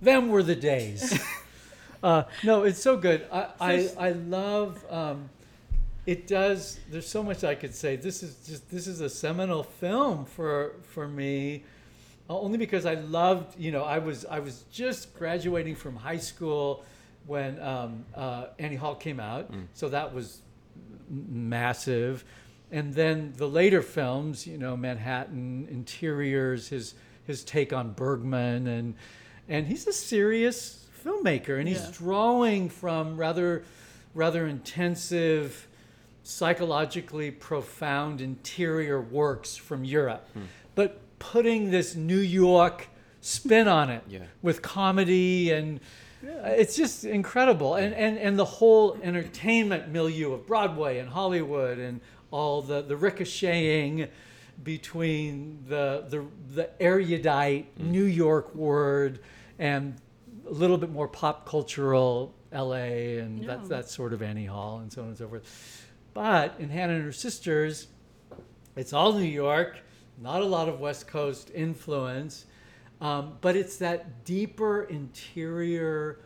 [0.00, 1.18] Them were the days.
[2.02, 3.26] uh, no, it's so good.
[3.32, 4.84] I, I, I love.
[4.90, 5.28] Um,
[6.12, 6.80] it does.
[6.90, 7.96] There's so much I could say.
[7.96, 8.70] This is just.
[8.70, 11.64] This is a seminal film for for me.
[12.30, 13.58] uh, Only because I loved.
[13.60, 16.84] You know, I was I was just graduating from high school
[17.26, 19.50] when um, uh, Annie Hall came out.
[19.74, 20.40] So that was
[21.10, 22.24] massive.
[22.70, 26.94] And then the later films, you know, Manhattan, Interiors, his
[27.26, 28.94] his take on Bergman, and
[29.48, 31.90] and he's a serious filmmaker, and he's Yeah.
[31.92, 33.64] drawing from rather
[34.14, 35.66] rather intensive,
[36.28, 40.28] psychologically profound interior works from Europe,
[40.74, 42.88] but putting this New York
[43.22, 44.20] spin on it Yeah.
[44.42, 45.80] with comedy and
[46.22, 47.76] uh, it's just incredible.
[47.76, 52.96] And, and and the whole entertainment milieu of broadway and hollywood and all the the
[52.96, 54.08] ricocheting
[54.64, 59.20] between the the the erudite new york word
[59.58, 59.94] and
[60.48, 63.46] a little bit more pop cultural la and Yeah.
[63.48, 65.44] that that sort of annie hall and so on and so forth
[66.18, 67.86] but in hannah and her sisters
[68.74, 69.78] it's all New York,
[70.20, 72.46] not a lot of West Coast influence,
[73.00, 76.20] um, but it's that deeper interior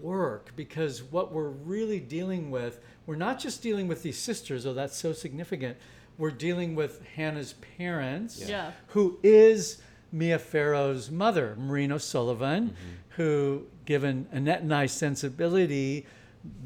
[0.00, 4.72] work because what we're really dealing with, we're not just dealing with these sisters, though
[4.74, 5.76] that's so significant.
[6.16, 8.70] We're dealing with Hannah's parents, Yeah.
[8.88, 9.82] who is
[10.12, 12.76] Mia Farrow's mother, Maureen O'Sullivan,
[13.16, 16.06] who, given Annette and I's sensibility,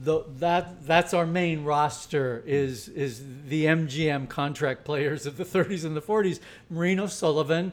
[0.02, 5.84] the, that that's our main roster is is the MGM contract players of the 30s
[5.84, 6.40] and the 40s.
[6.68, 7.72] Maureen O'Sullivan,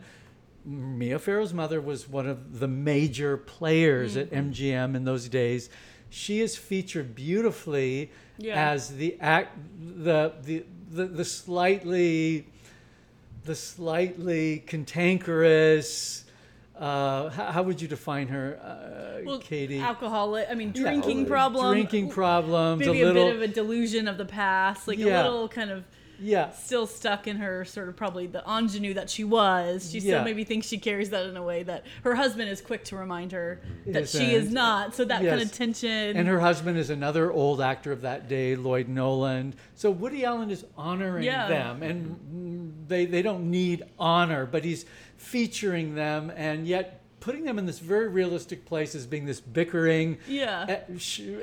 [0.65, 4.51] Mia Farrow's mother was one of the major players at mm-hmm.
[4.51, 5.69] MGM in those days.
[6.09, 8.71] She is featured beautifully Yeah.
[8.71, 12.47] as the act the the the, the slightly
[13.45, 16.25] the slightly cantankerous.
[16.79, 19.79] Uh, how, how would you define her, uh, Well, Katie?
[19.79, 20.47] alcoholic.
[20.49, 21.71] I mean, drinking uh, problem.
[21.73, 22.85] Drinking problems.
[22.85, 23.25] Maybe a a, little.
[23.27, 25.23] bit of a delusion of the past, like Yeah.
[25.23, 25.83] a little kind of
[26.19, 26.49] yeah.
[26.51, 29.91] still stuck in her sort of probably the ingenue that she was.
[29.91, 30.15] She Yeah.
[30.15, 32.95] still maybe thinks she carries that in a way that her husband is quick to
[32.95, 34.47] remind her that she Isn't.
[34.47, 34.95] is not.
[34.95, 36.17] So that kind of tension.
[36.17, 39.53] And her husband is another old actor of that day, Lloyd Nolan.
[39.75, 41.47] So Woody Allen is honoring Yeah.
[41.47, 44.85] them, and they they don't need honor, but he's
[45.17, 50.17] featuring them, and yet putting them in this very realistic place as being this bickering,
[50.27, 50.77] Yeah.
[50.87, 50.93] uh,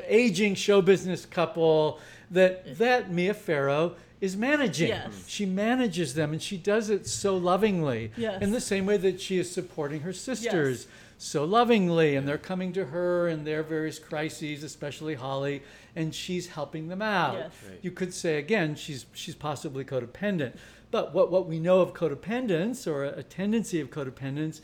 [0.07, 4.89] aging show business couple that that Mia Farrow is managing.
[4.89, 5.25] Yes.
[5.27, 8.13] She manages them, and she does it so lovingly.
[8.17, 8.41] Yes.
[8.41, 10.87] In the same way that she is supporting her sisters
[11.19, 15.63] so lovingly, and they're coming to her in their various crises, especially Holly,
[15.95, 17.35] and she's helping them out.
[17.35, 17.53] Yes.
[17.69, 17.79] Right.
[17.83, 20.55] You could say again, she's she's possibly codependent.
[20.95, 24.61] But what, what we know of codependence or a tendency of codependence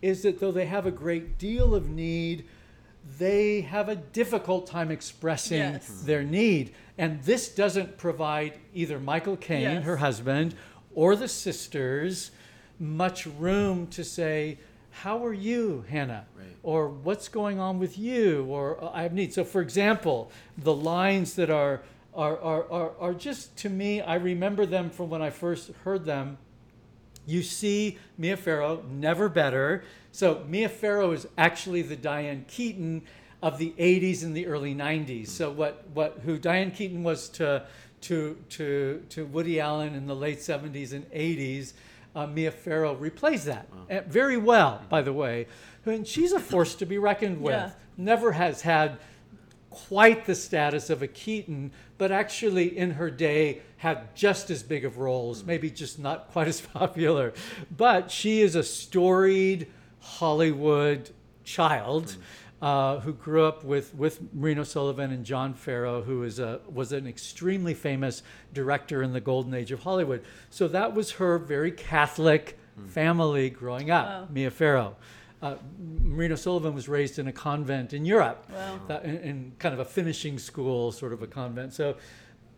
[0.00, 2.44] is that though they have a great deal of need,
[3.18, 6.02] they have a difficult time expressing Yes.
[6.02, 6.72] their need.
[6.98, 9.82] And this doesn't provide either Michael Caine, Yes.
[9.84, 10.54] her husband,
[10.94, 12.30] or the sisters
[12.78, 14.58] much room to say,
[14.90, 16.26] How are you, Hannah?
[16.38, 16.46] Right.
[16.62, 18.44] Or what's going on with you?
[18.44, 19.34] Or "Uh, I have needs.
[19.34, 21.82] So, for example, the lines that are,
[22.14, 26.04] are, are, are, are just to me, I remember them from when I first heard
[26.04, 26.38] them
[27.26, 29.84] you see Mia Farrow, never better.
[30.10, 33.02] So Mia Farrow is actually the Diane Keaton
[33.42, 35.28] of the 80s and the early 90s.
[35.28, 37.66] So what, what who Diane Keaton was to
[38.02, 41.72] to to to Woody Allen in the late 70s and 80s,
[42.16, 45.46] uh, Mia Farrow replays that uh, very well, by the way.
[45.86, 47.54] And she's a force to be reckoned with.
[47.54, 47.70] Yeah.
[47.96, 48.98] Never has had
[49.72, 54.84] quite the status of a Keaton, but actually in her day had just as big
[54.84, 55.48] of roles, hmm.
[55.48, 57.32] maybe just not quite as popular.
[57.76, 59.66] But she is a storied
[60.00, 61.10] Hollywood
[61.44, 62.12] child.
[62.12, 62.22] Hmm.
[62.62, 66.92] Uh, who grew up with, with Maureen O'Sullivan and John Farrow, who is a, was
[66.92, 68.22] an extremely famous
[68.54, 70.22] director in the golden age of Hollywood.
[70.48, 72.86] So that was her very Catholic hmm.
[72.86, 74.28] family growing up, Wow.
[74.30, 74.94] Mia Farrow.
[75.42, 75.56] Uh,
[76.04, 78.78] Maureen O'Sullivan was raised in a convent in Europe Wow.
[78.86, 81.74] that, in, in kind of a finishing school, sort of a convent.
[81.74, 81.96] So,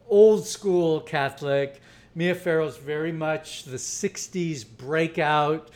[0.09, 1.81] old school Catholic.
[2.15, 5.71] Mia Farrow's very much the 60s breakout,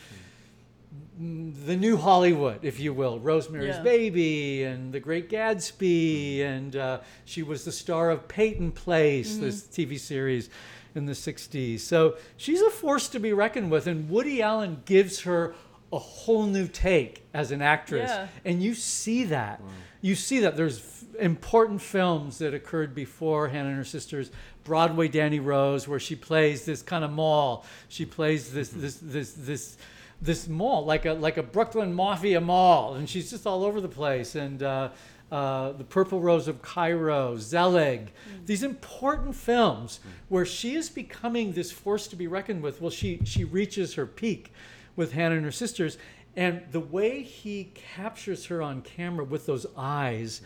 [1.21, 3.19] mm, the new Hollywood, if you will.
[3.19, 3.81] Rosemary's Yeah.
[3.83, 6.41] Baby and The Great Gatsby.
[6.41, 10.49] And uh, she was the star of Peyton Place, this TV series
[10.95, 11.79] in the 60s.
[11.81, 13.87] So, she's a force to be reckoned with.
[13.87, 15.55] And Woody Allen gives her
[15.91, 18.09] a whole new take as an actress.
[18.09, 18.27] Yeah.
[18.45, 19.61] And you see that.
[20.01, 24.31] You see that there's f- important films that occurred before Hannah and her sisters.
[24.63, 27.65] Broadway Danny Rose, where she plays this kind of moll.
[27.87, 29.77] She plays this this this this
[30.21, 33.89] this moll like a like a Brooklyn mafia moll, and she's just all over the
[33.89, 34.35] place.
[34.35, 34.89] And uh,
[35.31, 38.11] uh, the Purple Rose of Cairo, Zelig,
[38.45, 42.79] these important films where she is becoming this force to be reckoned with.
[42.79, 44.53] Well, she she reaches her peak
[44.99, 45.97] with Hannah and her sisters.
[46.35, 50.41] And the way he captures her on camera with those eyes,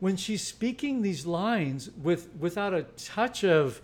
[0.00, 3.80] when she's speaking these lines with without a touch of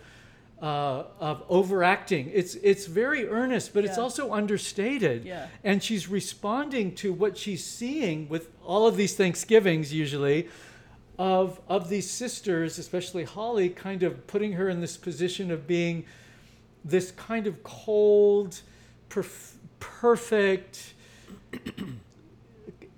[0.61, 5.23] uh, of overacting, it's it's very earnest, but it's also understated.
[5.23, 5.47] Yeah.
[5.63, 10.49] And she's responding to what she's seeing with all of these Thanksgivings usually
[11.19, 16.05] of of these sisters, especially Holly, kind of putting her in this position of being
[16.83, 18.61] this kind of cold,
[19.09, 19.54] perf-
[20.01, 20.93] perfect,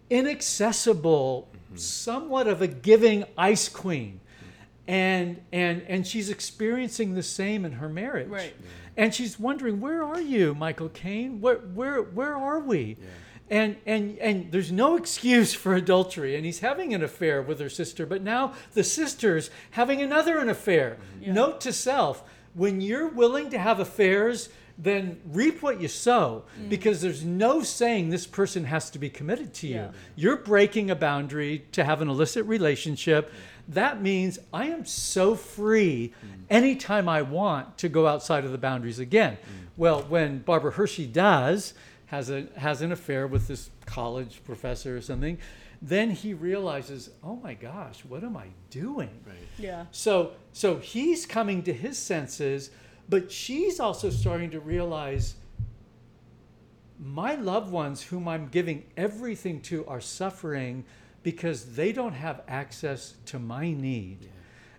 [0.09, 4.19] inaccessible, somewhat of a giving ice queen.
[4.87, 8.29] And, and and she's experiencing the same in her marriage.
[8.29, 8.55] Right.
[8.95, 11.41] And she's wondering, where are you, Michael Caine?
[11.41, 12.97] Where where where are we?
[12.99, 13.07] Yeah
[13.49, 16.35] And and and there's no excuse for adultery.
[16.35, 20.49] And he's having an affair with her sister, but now the sister's having another an
[20.49, 20.97] affair.
[21.21, 21.33] Yeah.
[21.33, 22.23] Note to self:
[22.53, 26.69] when you're willing to have affairs, then reap what you sow, mm.
[26.69, 29.75] because there's no saying this person has to be committed to you.
[29.75, 29.91] Yeah.
[30.15, 33.29] You're breaking a boundary to have an illicit relationship.
[33.29, 33.33] Mm.
[33.69, 36.43] That means I am so free mm.
[36.49, 39.37] anytime I want to go outside of the boundaries again.
[39.77, 41.73] Well, when Barbara Hershey does,
[42.07, 45.37] has a has an affair with this college professor or something,
[45.81, 49.21] then he realizes, oh my gosh, what am I doing?
[49.25, 49.35] Right.
[49.59, 49.85] Yeah.
[49.91, 52.71] So so he's coming to his senses,
[53.09, 55.35] but she's also starting to realize
[56.99, 60.83] my loved ones whom I'm giving everything to are suffering
[61.23, 64.29] because they don't have access to my need.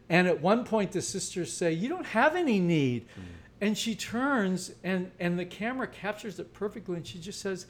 [0.08, 3.22] And at one point the sisters say, "You don't have any need." Mm.
[3.60, 7.66] And she turns and and the camera captures it perfectly and she just says,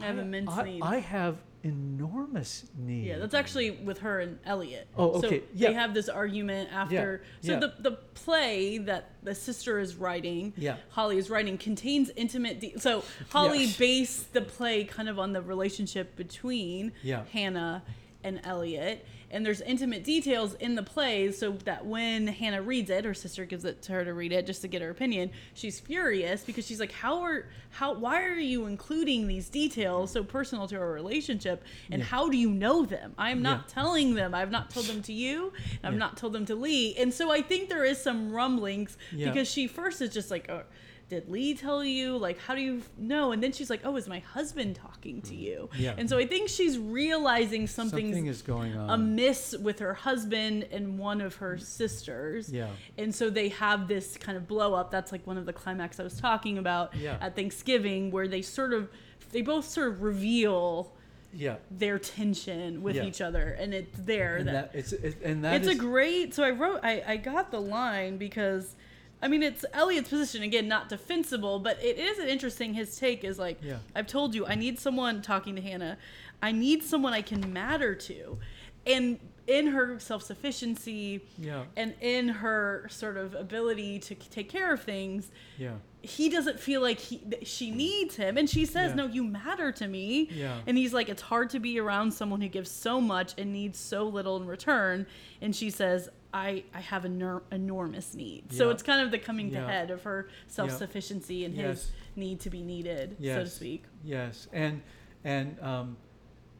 [0.00, 0.86] I have immense I, needs.
[0.86, 3.06] I have enormous need.
[3.06, 4.88] Yeah, that's actually with her and Elliot.
[4.96, 5.68] Oh, okay, So yeah.
[5.68, 7.22] they have this argument after.
[7.40, 7.46] Yeah.
[7.46, 7.58] So yeah.
[7.60, 10.76] the the play that the sister is writing, Yeah.
[10.90, 12.60] Holly is writing, contains intimate.
[12.60, 13.76] De- so Holly Yes.
[13.76, 17.24] based the play kind of on the relationship between Yeah.
[17.32, 17.82] Hannah
[18.24, 19.06] and Elliot.
[19.30, 23.44] And there's intimate details in the play so that when Hannah reads it, her sister
[23.44, 25.30] gives it to her to read it just to get her opinion.
[25.52, 30.24] She's furious because she's like, "How are how why are you including these details so
[30.24, 31.62] personal to our relationship?
[31.90, 33.12] And how do you know them?
[33.18, 33.74] I'm not Yeah.
[33.74, 34.34] telling them.
[34.34, 35.52] I've not told them to you.
[35.84, 35.98] I've Yeah.
[35.98, 39.28] not told them to Lee." And so I think there is some rumblings Yeah.
[39.30, 40.62] because she first is just like, oh,
[41.08, 42.16] "Did Lee tell you?
[42.16, 45.34] Like, how do you know?" And then she's like, "Oh, is my husband talking to
[45.34, 45.38] mm.
[45.38, 45.94] you?" Yeah.
[45.96, 48.90] And so I think she's realizing something's Something is going on.
[48.90, 52.50] amiss with her husband and one of her sisters.
[52.52, 52.68] Yeah.
[52.96, 54.90] And so they have this kind of blow up.
[54.90, 57.16] That's like one of the climax I was talking about Yeah.
[57.20, 58.90] at Thanksgiving, where they sort of,
[59.32, 60.92] they both sort of reveal
[61.32, 61.56] yeah.
[61.70, 63.04] their tension with Yeah.
[63.04, 64.36] each other, and it's there.
[64.36, 66.34] And that, that, it's it, and that it's is- a great.
[66.34, 66.80] So I wrote.
[66.82, 68.74] I I got the line because.
[69.20, 72.74] I mean, it's Elliot's position again, not defensible, but it is an interesting.
[72.74, 73.78] His take is like, Yeah.
[73.94, 75.98] I've told you, I need someone talking to Hannah.
[76.42, 78.38] I need someone I can matter to,
[78.86, 81.64] and in her self sufficiency, Yeah.
[81.76, 85.72] and in her sort of ability to take care of things, yeah.
[86.02, 88.94] he doesn't feel like he she needs him and she says Yeah.
[88.94, 90.58] no you matter to me Yeah.
[90.66, 93.78] and he's like it's hard to be around someone who gives so much and needs
[93.80, 95.06] so little in return
[95.42, 99.50] and she says i i have an enormous need so it's kind of the coming
[99.50, 104.46] to head of her self-sufficiency and his need to be needed so to speak Yes,
[104.52, 104.82] and
[105.24, 105.96] and um,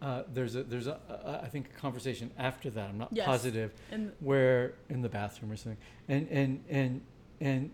[0.02, 2.88] uh, there's a there's a, a I think a conversation after that.
[2.90, 3.26] I'm not Yes.
[3.26, 5.78] positive and where in the bathroom or something,
[6.08, 7.00] and and and
[7.40, 7.70] and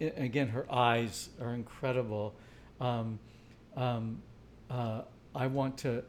[0.00, 2.34] i- again, her eyes are incredible.
[2.80, 3.18] Um,
[3.76, 4.22] um,
[4.70, 5.02] uh,
[5.34, 6.02] I want to.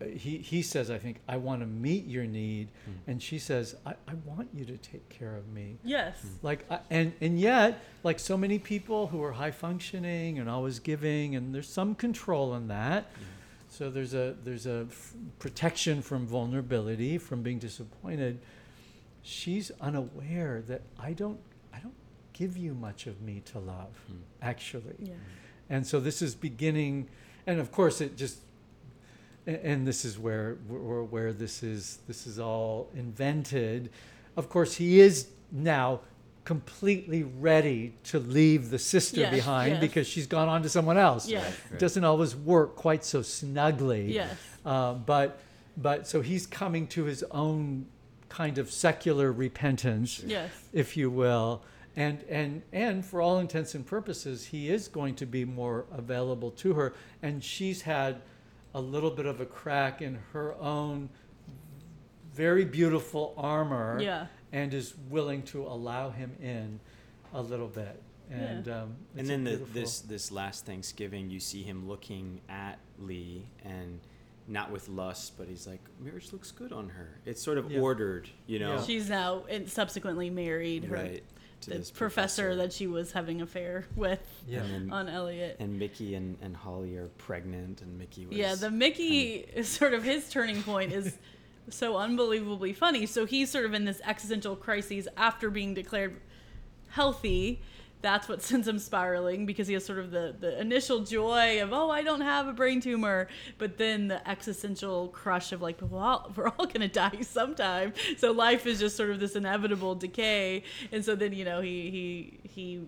[0.00, 3.10] Uh, He he says, I think I want to meet your need, hmm.
[3.10, 5.78] and she says, I, I want you to take care of me.
[5.84, 6.16] Yes.
[6.20, 6.28] Hmm.
[6.42, 10.78] Like I- and and yet like so many people who are high functioning and always
[10.78, 13.04] giving and there's some control in that.
[13.04, 13.22] Hmm.
[13.68, 18.38] So there's a there's a f- protection from vulnerability from being disappointed.
[19.22, 21.38] She's unaware that i don't
[21.72, 21.94] i don't
[22.34, 23.96] give you much of me to love
[24.42, 24.96] actually.
[24.98, 25.14] Yeah.
[25.70, 27.08] And so this is beginning
[27.46, 28.44] and of course it just a-
[29.46, 33.90] and this is where where, where this is this is all invented.
[34.36, 36.00] Of course he is now
[36.44, 39.80] completely ready to leave the sister Yes, behind yes.
[39.80, 41.26] because she's gone on to someone else.
[41.26, 41.54] Yes.
[41.72, 44.12] It doesn't always work quite so snugly.
[44.12, 44.36] Yes.
[44.64, 45.40] Uh, but
[45.76, 47.86] but so he's coming to his own
[48.28, 50.50] kind of secular repentance yes.
[50.72, 51.62] if you will.
[51.96, 56.50] And, and, and for all intents and purposes, he is going to be more available
[56.52, 56.94] to her.
[57.22, 58.22] And she's had
[58.74, 61.08] a little bit of a crack in her own
[62.34, 66.78] very beautiful armor yeah and is willing to allow him in
[67.32, 68.00] a little bit.
[68.30, 73.46] And, um, and then the, this this last Thanksgiving, you see him looking at Lee
[73.64, 74.00] and
[74.46, 77.18] not with lust, but he's like, marriage looks good on her.
[77.26, 77.80] It's sort of Yeah.
[77.80, 78.82] ordered, you know, Yeah.
[78.84, 81.24] she's now and subsequently married her right?
[81.64, 84.60] To the this professor, that she was having affair with Yeah.
[84.62, 85.56] and, then- on Elliot.
[85.60, 89.94] and Mickey and, and Holly are pregnant, and Mickey was Yeah, the Mickey is sort
[89.94, 91.16] of his turning point is
[91.70, 93.06] so unbelievably funny.
[93.06, 96.16] So he's sort of in this existential crisis after being declared
[96.90, 97.60] healthy.
[98.04, 101.72] That's what sends him spiraling because he has sort of the, the initial joy of,
[101.72, 103.28] oh, I don't have a brain tumor.
[103.56, 107.94] But then the existential crush of, like, well, we're all going to die sometime.
[108.18, 110.64] So life is just sort of this inevitable decay.
[110.92, 112.82] And so then, you know, he, he, he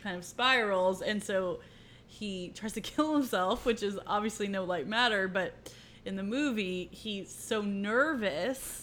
[0.00, 1.02] kind of spirals.
[1.02, 1.58] And so
[2.06, 5.26] he tries to kill himself, which is obviously no light matter.
[5.26, 5.72] But
[6.04, 8.81] in the movie, he's so nervous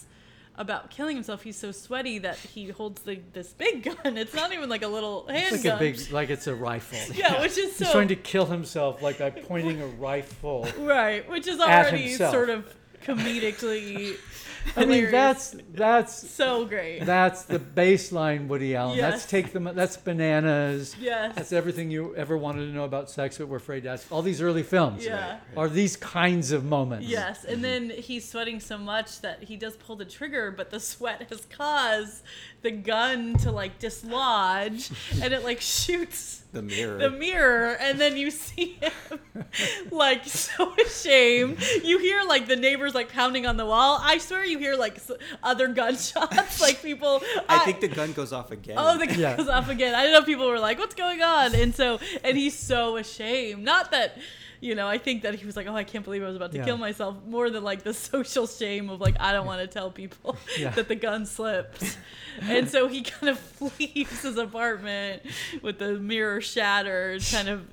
[0.60, 1.42] about killing himself.
[1.42, 4.18] He's so sweaty that he holds the this big gun.
[4.18, 5.72] It's not even like a little it's handgun.
[5.72, 6.98] like a big, like it's a rifle.
[7.16, 10.68] yeah, which is so He's trying to kill himself like by pointing a rifle.
[10.78, 12.72] right, which is already sort of
[13.04, 14.16] comedically.
[14.76, 17.00] I mean, that's that's so great.
[17.00, 18.96] That's the baseline Woody Allen.
[18.96, 19.12] Yes.
[19.12, 19.64] That's take them.
[19.74, 20.94] That's bananas.
[21.00, 21.34] yes.
[21.34, 24.10] That's everything you ever wanted to know about sex, but we're afraid to ask.
[24.12, 25.38] All these early films yeah.
[25.56, 27.06] are these kinds of moments.
[27.06, 27.62] Yes, and mm-hmm.
[27.62, 31.46] then he's sweating so much that he does pull the trigger, but the sweat has
[31.46, 32.22] caused
[32.62, 34.90] the gun to like dislodge,
[35.22, 36.98] and it like shoots the mirror.
[36.98, 39.20] the mirror, and then you see him
[39.90, 41.58] like so ashamed.
[41.84, 43.98] You hear like the neighbors like pounding on the wall.
[44.02, 44.98] I swear you hear like
[45.42, 47.22] other gunshots, like people.
[47.48, 48.76] I think the gun goes off again.
[48.78, 49.36] Oh, the gun Yeah.
[49.36, 49.94] goes off again.
[49.94, 52.96] I don't know if people were like, "What's going on?" And so, and he's so
[52.96, 53.64] ashamed.
[53.64, 54.18] Not that,
[54.60, 56.52] you know, I think that he was like, "Oh, I can't believe I was about
[56.52, 56.64] to Yeah.
[56.64, 59.90] kill myself." More than like the social shame of like, I don't want to tell
[59.90, 60.70] people Yeah.
[60.70, 61.96] that the gun slipped.
[62.42, 65.22] and so he kind of leaves his apartment
[65.62, 67.66] with the mirror shattered, kind of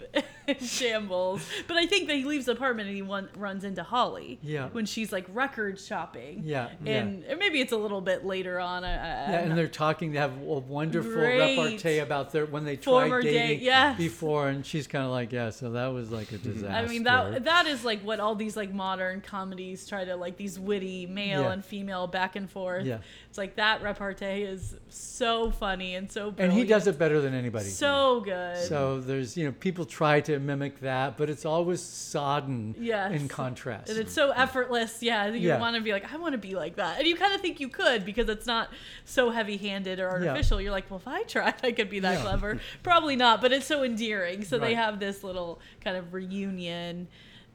[0.62, 1.46] shambles.
[1.68, 4.40] But I think that he leaves the apartment and he one, runs into Holly.
[4.42, 4.70] Yeah.
[4.72, 6.42] When she's like record shopping.
[6.46, 6.98] Yeah, yeah.
[7.00, 8.84] And or maybe it's a little bit later on.
[8.84, 10.12] I, I, Yeah, and not- they're talking.
[10.14, 11.58] They have a wonderful Great.
[11.58, 13.98] repartee about their when they tried date, dating yes.
[13.98, 17.04] before, and she's kind of like, "Yeah, so that was like a disaster." I mean
[17.04, 21.06] that that is like what all these like modern comedies try to like these witty
[21.06, 21.52] male Yeah.
[21.54, 22.86] and female back and forth.
[22.86, 23.00] Yeah.
[23.38, 27.36] It's like that repartee is so funny and so and he does it better than
[27.36, 27.66] anybody.
[27.70, 28.58] so good.
[28.66, 33.12] So there's you know people try to mimic that, but it's always sodden Yes.
[33.12, 33.90] in contrast.
[33.92, 35.04] and it's so effortless.
[35.04, 35.60] Yeah, you Yeah.
[35.60, 37.60] want to be like, I want to be like that, and you kind of think
[37.60, 38.70] you could because it's not
[39.06, 40.60] so heavy-handed or artificial.
[40.60, 40.64] Yeah.
[40.66, 42.22] You're like, well, if I tried, I could be that Yeah.
[42.24, 42.60] clever.
[42.82, 44.46] Probably not, but it's so endearing.
[44.46, 47.08] So they have this little kind of reunion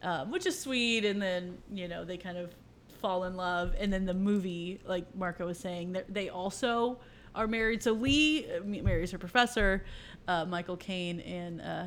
[0.05, 1.05] um, which is sweet.
[1.05, 2.53] And then you know they kind of
[3.03, 6.99] fall in love, and then the movie, like Marco was saying, they- also
[7.35, 7.83] are married.
[7.83, 9.85] So Lee uh, marries her professor,
[10.29, 11.85] uh, Michael Caine, and uh,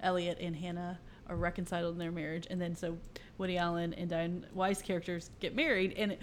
[0.00, 0.98] Elliot and Hannah
[1.28, 2.98] are reconciled in their marriage, and then so
[3.38, 5.94] Woody Allen and Diane Wiest's characters get married.
[5.96, 6.16] And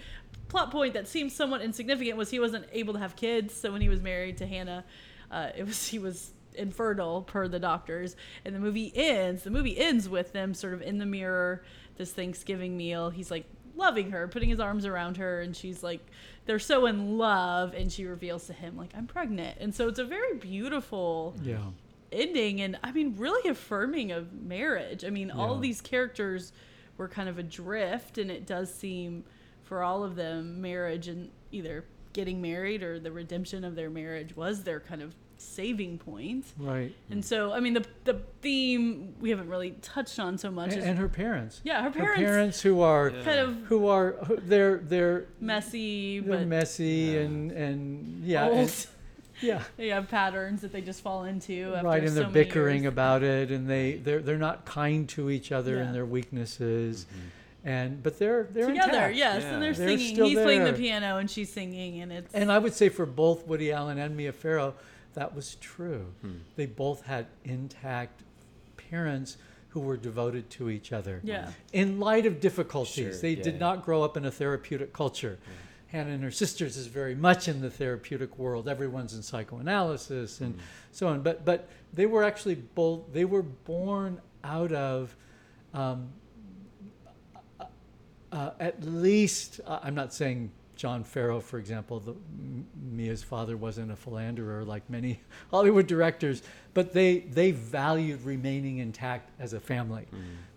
[0.48, 3.80] plot point that seems somewhat insignificant was he wasn't able to have kids, so when
[3.80, 4.84] he was married to Hannah,
[5.30, 8.16] uh, it was he was infertile per the doctors.
[8.44, 9.42] And the movie ends.
[9.42, 11.62] The movie ends with them sort of in the mirror,
[11.96, 13.10] this Thanksgiving meal.
[13.10, 16.00] He's like loving her, putting his arms around her, and she's like,
[16.46, 19.58] they're so in love, and she reveals to him like, I'm pregnant.
[19.60, 21.70] And so it's a very beautiful Yeah.
[22.10, 25.02] ending and I mean really affirming of marriage.
[25.04, 25.60] I mean all Yeah.
[25.62, 26.52] these characters
[26.98, 29.24] were kind of adrift and it does seem
[29.62, 34.36] for all of them marriage and either getting married or the redemption of their marriage
[34.36, 36.44] was their kind of saving point.
[36.58, 36.94] Right.
[37.10, 40.78] And so I mean the the theme we haven't really touched on so much And,
[40.80, 41.60] is and her parents.
[41.64, 43.22] yeah, her Her parents, parents who are Yeah.
[43.24, 46.84] kind of who are who, they're they're messy they're but messy
[47.14, 47.20] Yeah.
[47.20, 48.58] and and yeah old.
[48.58, 48.86] and-
[49.40, 52.82] yeah they have patterns that they just fall into after right and they're so bickering
[52.84, 52.92] years.
[52.92, 55.82] about it and they they're they're not kind to each other Yeah.
[55.82, 57.68] and their weaknesses mm-hmm.
[57.68, 59.16] and but they're they're together, intact.
[59.16, 59.52] yes, Yeah.
[59.54, 60.14] and they're, They're singing.
[60.14, 63.06] still He's playing the piano and she's singing, and it's And I would say for
[63.06, 64.74] both Woody Allen and Mia Farrow,
[65.14, 66.06] that was true.
[66.22, 66.36] Hmm.
[66.56, 68.22] They both had intact
[68.76, 69.36] parents
[69.70, 71.20] who were devoted to each other.
[71.24, 73.60] yeah, In light of difficulties, Sure, they yeah, did yeah.
[73.60, 75.38] not grow up in a therapeutic culture.
[75.86, 78.66] Hannah and her sisters is very much in the therapeutic world.
[78.68, 80.58] Everyone's in psychoanalysis and
[80.90, 81.22] so on.
[81.22, 83.12] But but they were actually both.
[83.12, 85.14] They were born out of.
[85.74, 86.08] Um,
[88.30, 90.50] uh, at least, uh, I'm not saying
[90.82, 92.12] John Farrow, for example, the,
[92.90, 95.20] Mia's father wasn't a philanderer like many
[95.52, 96.42] Hollywood directors,
[96.74, 100.08] but they they valued remaining intact as a family,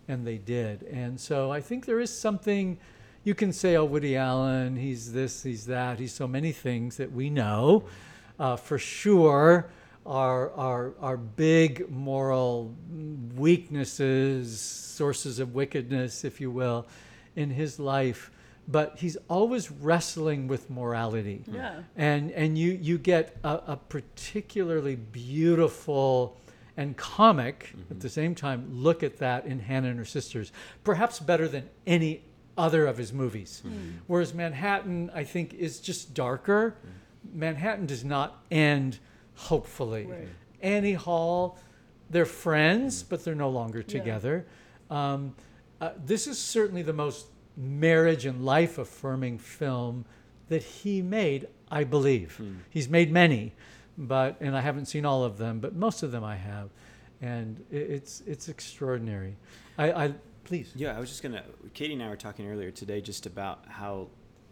[0.08, 0.82] and they did.
[0.82, 2.80] And so I think there is something
[3.24, 7.12] you can say, oh, Woody Allen, he's this, he's that, he's so many things that
[7.12, 7.84] we know,
[8.40, 9.70] uh, for sure.
[10.08, 12.76] Are, are, are big moral
[13.36, 16.88] weaknesses, sources of wickedness, if you will,
[17.36, 18.30] in his life,
[18.68, 21.44] but he's always wrestling with morality.
[21.52, 26.38] yeah, And, and you, you get a, a particularly beautiful
[26.78, 30.52] and comic at the same time look at that in Hannah and Her Sisters,
[30.84, 32.24] perhaps better than any
[32.58, 33.62] other of his movies.
[34.08, 36.76] Whereas Manhattan, I think, is just darker.
[37.34, 39.00] Manhattan does not end
[39.36, 40.06] hopefully.
[40.06, 40.28] Right.
[40.62, 41.58] Annie Hall,
[42.10, 43.86] they're friends, but they're no longer Yeah.
[44.00, 44.46] together.
[44.90, 45.36] Um,
[45.82, 47.28] uh, this is certainly the most
[47.58, 50.06] marriage and life affirming film
[50.50, 52.36] that he made, I believe.
[52.38, 52.56] Hmm.
[52.70, 53.54] He's made many,
[53.98, 56.70] but and I haven't seen all of them, but most of them I have,
[57.22, 59.36] and it's it's extraordinary.
[59.78, 60.72] I, I please.
[60.76, 61.44] Yeah, I was just gonna.
[61.74, 64.08] Katie and I were talking earlier today just about how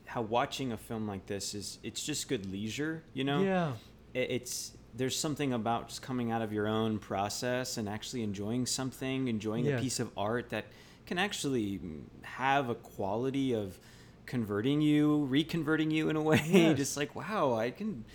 [0.05, 3.03] how watching a film like this is it's just good leisure.
[3.13, 3.73] You know, Yeah.
[4.13, 8.65] it, it's there's something about just coming out of your own process and actually enjoying
[8.67, 10.65] something, enjoying a piece of art that
[11.05, 11.79] can actually
[12.23, 13.77] have a quality of
[14.25, 16.41] converting you, reconverting you in a way.
[16.45, 16.77] Yes.
[16.77, 18.05] just like wow, I can.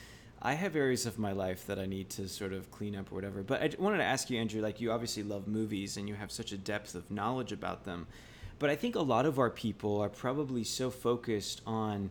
[0.41, 3.16] I have areas of my life that I need to sort of clean up or
[3.16, 3.43] whatever.
[3.43, 6.30] But I wanted to ask you, Andrew, like you obviously love movies and you have
[6.30, 8.07] such a depth of knowledge about them.
[8.61, 12.11] But I think a lot of our people are probably so focused on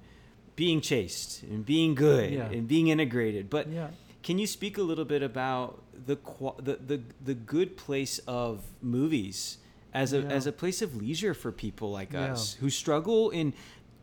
[0.57, 2.49] being chaste and being good Yeah.
[2.49, 3.49] and being integrated.
[3.49, 3.91] But Yeah.
[4.23, 6.17] can you speak a little bit about the
[6.61, 9.57] the, the the good place of movies
[9.97, 10.27] as a Yeah.
[10.29, 12.31] as a place of leisure for people like Yeah.
[12.33, 13.53] us who struggle in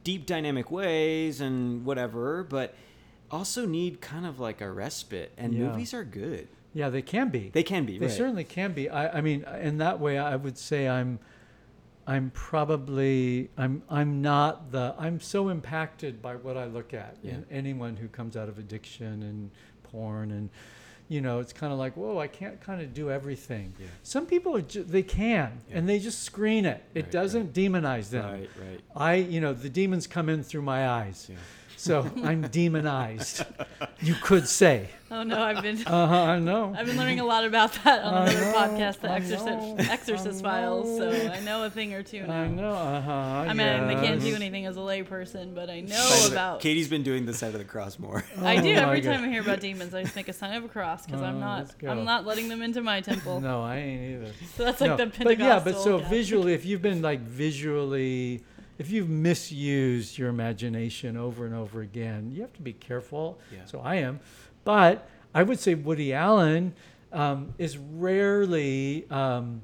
[0.03, 2.75] deep dynamic ways and whatever, but
[3.31, 5.33] also need kind of like a respite.
[5.39, 5.69] And Yeah.
[5.69, 6.49] movies are good.
[6.75, 7.51] Yeah, they can be.
[7.51, 7.99] They can be.
[7.99, 8.15] They right.
[8.15, 8.91] certainly can be.
[8.91, 11.21] I, I mean, in that way, I would say I'm,
[12.07, 17.39] I'm probably I'm I'm not the I'm so impacted by what I look at Yeah.
[17.51, 19.51] anyone who comes out of addiction and
[19.85, 20.51] porn and,
[21.09, 23.75] you know, it's kind of like whoa, I can't kind of do everything.
[23.79, 23.87] Yeah.
[24.03, 25.79] Some people are ju- they can Yeah.
[25.79, 26.83] and they just screen it.
[26.95, 28.25] It Right, doesn't demonize them.
[28.25, 28.51] Right.
[28.59, 28.81] Right.
[28.97, 31.37] I you know the demons come in through my eyes, Yeah.
[31.85, 33.45] So I'm demonized.
[34.01, 34.89] You could say.
[35.11, 36.23] Oh no, I've been Uh huh.
[36.25, 36.75] I know.
[36.77, 39.47] I've been learning a lot about that on I another know, podcast, The I Exorcist,
[39.47, 40.97] know, Exorcist Files.
[40.99, 41.11] So.
[41.11, 42.41] I know a thing or two now.
[42.41, 42.73] I know.
[42.73, 43.13] Uh huh.
[43.13, 46.61] I mean, I can't do anything as a layperson, but I know Side about.
[46.61, 48.25] Katie's been doing this side of the cross more.
[48.43, 49.13] I do Oh, every my God.
[49.15, 49.95] time I hear about demons.
[49.95, 51.75] I just make a sign of a cross because I'm Oh, not.
[51.87, 53.41] I'm not letting them into my temple.
[53.41, 54.33] No, I ain't either.
[54.57, 56.07] So that's like No, the but yeah, but so Catholic.
[56.19, 58.43] visually, if you've been like visually,
[58.79, 63.39] if you've misused your imagination over and over again, you have to be careful.
[63.53, 63.65] Yeah.
[63.67, 64.21] So I am,
[64.65, 66.75] but I would say Woody Allen
[67.13, 69.63] um, is rarely, um,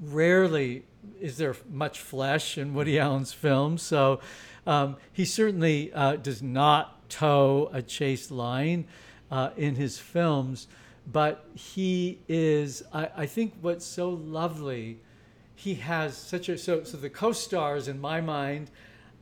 [0.00, 0.84] rarely
[1.20, 3.82] is there much flesh in Woody Allen's films.
[3.82, 4.20] So
[4.66, 8.84] um, he certainly uh, does not toe a chaste line
[9.30, 10.68] uh, in his films,
[11.10, 12.82] but he is.
[12.92, 15.00] I, I think what's so lovely.
[15.58, 18.70] He has such a so so the co-stars in my mind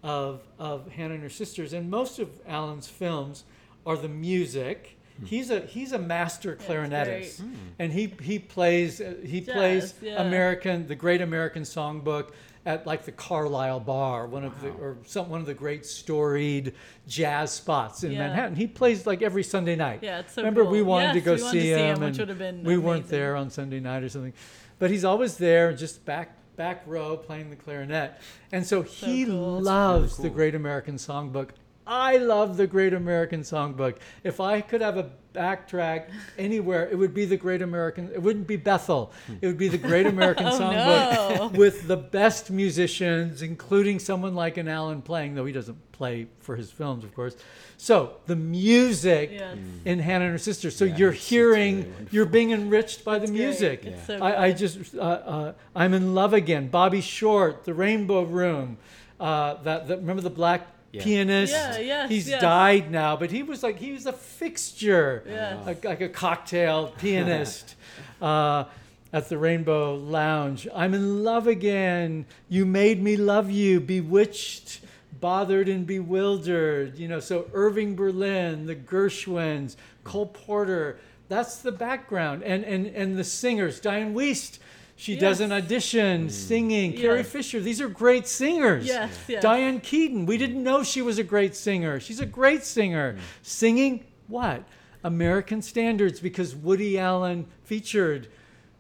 [0.03, 3.45] of of Hannah and her sisters and most of Allen's films
[3.87, 4.99] are the music.
[5.24, 7.51] He's a he's a master clarinetist, great.
[7.78, 10.20] and he he plays uh, he Jazz, plays yeah.
[10.20, 12.32] American the Great American Songbook
[12.66, 16.74] at like the Carlyle Bar, one of the or some one of the great storied
[17.09, 18.26] jazz spots in Yeah.
[18.26, 18.57] Manhattan.
[18.57, 20.01] He plays like every Sunday night.
[20.03, 20.72] Yeah, it's so Remember cool.
[20.72, 22.39] we wanted to go we wanted to see see him, him, which and would have
[22.39, 24.34] been we weren't there on Sunday night or something,
[24.79, 28.18] but he's always there, just back back row playing the clarinet,
[28.51, 29.61] and so he cool.
[29.61, 30.31] Loves the cool.
[30.31, 31.51] Great American Songbook.
[31.87, 33.97] I love the Great American Songbook.
[34.24, 36.09] If I could have a backtrack
[36.39, 38.11] anywhere, it would be the Great American.
[38.12, 39.12] It wouldn't be Bethel.
[39.41, 41.59] It would be the Great American Oh, Songbook no.
[41.59, 46.57] with the best musicians, including someone like an Allen playing, though he doesn't play for
[46.57, 47.37] his films, of course.
[47.76, 49.57] So the music Yes.
[49.84, 50.70] in Hannah and her sister.
[50.70, 53.41] So Yeah, you're it's- it's hearing, really you're being enriched by the It's great.
[53.43, 53.84] music.
[53.84, 56.68] It's so I, I, just, uh, uh, I'm in love again.
[56.68, 58.78] Bobby Short, The Rainbow Room.
[59.20, 60.66] Uh, that, that remember the black
[60.97, 61.05] Yeah.
[61.05, 61.53] pianist?
[61.53, 62.40] Yeah, yes, He's yes.
[62.40, 65.66] died now, but he was like he was a fixture, Yes.
[65.66, 67.74] like, like a cocktail pianist.
[68.20, 68.64] uh,
[69.12, 70.66] at the Rainbow Lounge.
[70.74, 72.26] I'm in love again.
[72.49, 73.80] You made me love you.
[73.80, 74.80] Bewitched,
[75.20, 76.99] bothered, and bewildered.
[76.99, 80.99] You know, so Irving Berlin, the Gershwins, Cole Porter.
[81.28, 82.42] That's the background.
[82.42, 84.59] And and and the singers, Diane Wiest.
[84.99, 86.30] She does an audition mm.
[86.30, 86.94] singing.
[86.94, 87.61] Carrie Fisher.
[87.61, 88.86] These are great singers.
[88.86, 89.42] Yes, yes.
[89.42, 90.24] Diane Keaton.
[90.24, 92.01] We didn't know she was a great singer.
[92.01, 93.12] She's a great singer.
[93.12, 93.18] Mm.
[93.42, 94.64] Singing what?
[95.05, 98.28] American standards because Woody Allen featured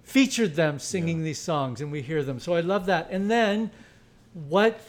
[0.02, 2.38] featured them singing these songs and we hear them.
[2.38, 3.08] So I love that.
[3.10, 3.70] And then
[4.32, 4.80] what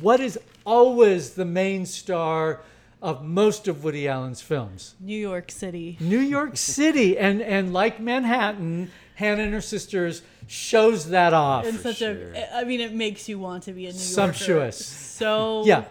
[0.00, 2.60] what is always the main star
[3.02, 4.94] of most of Woody Allen's films?
[5.00, 5.96] New York City.
[6.00, 8.90] New York City and and like Manhattan,
[9.20, 11.66] Hannah and her sisters shows that off.
[11.66, 12.32] And such sure.
[12.34, 14.02] a, I mean, it makes you want to be a New Yorker.
[14.32, 14.84] Sumptuous.
[14.84, 15.84] So Yeah.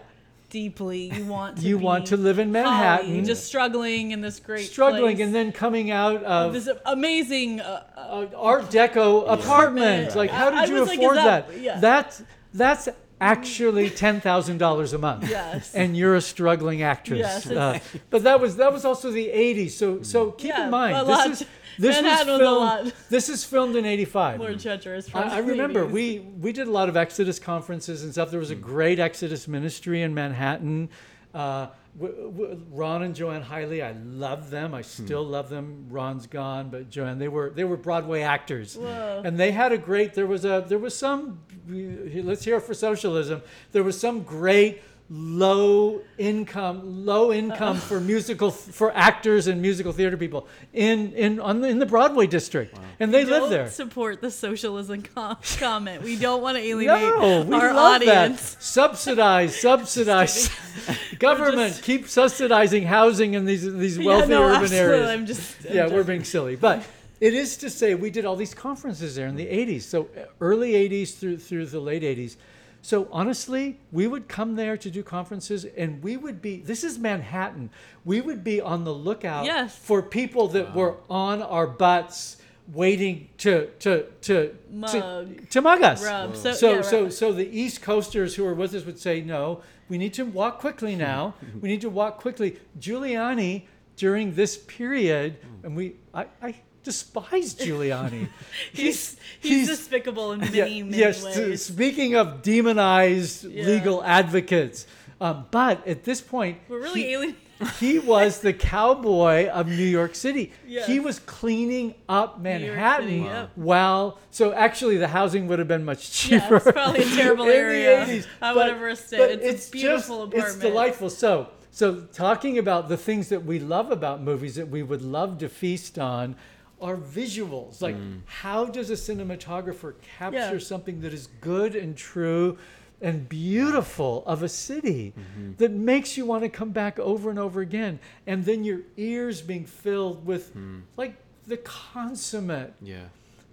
[0.50, 1.12] deeply.
[1.14, 3.24] You want to You be want to live in Manhattan, Holly, Manhattan.
[3.24, 5.26] just struggling in this great struggling place.
[5.26, 9.40] and then coming out of this amazing uh, uh, Art Deco apartment.
[9.44, 10.16] Apartment.
[10.16, 11.60] Like, how did I you was like, afford that- that?
[11.60, 11.78] yeah.
[11.80, 12.22] That's
[12.52, 12.88] that's
[13.20, 15.28] actually ten thousand dollars a month.
[15.28, 15.74] Yes.
[15.74, 17.18] And you're a struggling actress.
[17.18, 17.78] Yes, Uh,
[18.10, 19.72] but that was that was also the '80s.
[19.72, 21.44] So so keep Yeah, in mind a this lot- is
[21.78, 22.86] this Manhattan was was a filmed.
[22.86, 22.94] lot.
[23.08, 24.38] This is filmed in '85.
[24.38, 25.08] more treacherous.
[25.08, 28.30] From I, I remember we we did a lot of Exodus conferences and stuff.
[28.30, 30.88] There was a great Exodus ministry in Manhattan.
[31.32, 31.68] Uh,
[31.98, 34.74] w- w- Ron and Joanne Highley, I love them.
[34.74, 35.04] I hmm.
[35.04, 35.86] still love them.
[35.90, 39.22] Ron's gone, but Joanne, they were they were Broadway actors, Whoa.
[39.24, 40.14] and they had a great.
[40.14, 41.40] There was a there was some.
[41.68, 43.42] Let's hear it for socialism.
[43.72, 44.82] There was some great
[45.12, 51.60] low income low income for musical for actors and musical theater people in in on
[51.60, 53.68] the, in the Broadway district, and they live there.
[53.68, 56.02] support the socialism com- comment.
[56.04, 58.54] We don't want to alienate No, we our love audience.
[58.54, 58.62] that.
[58.62, 60.48] Subsidize, subsidize.
[61.18, 64.78] Government just- keep subsidizing housing in these these Yeah, wealthy no, urban absolutely.
[64.78, 65.10] areas.
[65.10, 66.84] I'm just I'm yeah, just- we're being silly, but
[67.20, 69.82] it is to say we did all these conferences there in the '80s.
[69.82, 70.08] So
[70.40, 72.36] early '80s through through the late '80s.
[72.82, 76.60] So honestly, we would come there to do conferences, and we would be.
[76.60, 77.70] This is Manhattan.
[78.04, 79.76] We would be on the lookout Yes.
[79.76, 82.38] for people that were on our butts,
[82.72, 84.90] waiting to to to Mug.
[84.92, 86.04] to, to mug us.
[86.04, 86.36] Rub.
[86.36, 89.60] So, So, yeah, so, so the East Coasters who are with us would say, no,
[89.88, 91.34] we need to walk quickly now.
[91.60, 92.58] we need to walk quickly.
[92.78, 93.66] Giuliani,
[93.96, 98.28] during this period, and we, I, I despise Giuliani.
[98.72, 101.24] he's, he's despicable in many yeah, many yes.
[101.24, 101.64] ways.
[101.64, 103.64] Speaking of demonized Yeah.
[103.66, 104.86] legal advocates,
[105.20, 107.36] um, but at this point, We're really he- alien.
[107.78, 110.50] he was the cowboy of New York City.
[110.66, 110.86] Yes.
[110.86, 116.10] He was cleaning up Manhattan City, while so actually the housing would have been much
[116.10, 116.54] cheaper.
[116.54, 118.06] Yeah, it's probably a terrible the area.
[118.06, 118.26] 80s.
[118.40, 119.18] I would have risked it.
[119.18, 120.54] but It's a beautiful just, apartment.
[120.54, 121.10] It's delightful.
[121.10, 125.38] So so talking about the things that we love about movies that we would love
[125.38, 126.36] to feast on
[126.80, 127.80] are visuals.
[127.80, 128.20] Like mm.
[128.26, 130.58] how does a cinematographer capture Yeah.
[130.58, 132.58] something that is good and true
[133.02, 135.52] and beautiful of a city mm-hmm.
[135.56, 139.40] that makes you want to come back over and over again and then your ears
[139.40, 140.80] being filled with hmm.
[140.98, 141.14] like
[141.46, 143.04] the consummate Yeah.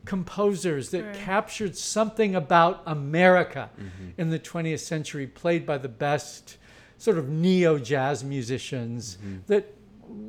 [0.05, 1.15] composers that Right.
[1.15, 4.09] captured something about America mm-hmm.
[4.17, 6.57] in the 20th century, played by the best
[6.97, 9.37] sort of neo jazz musicians mm-hmm.
[9.47, 9.73] that,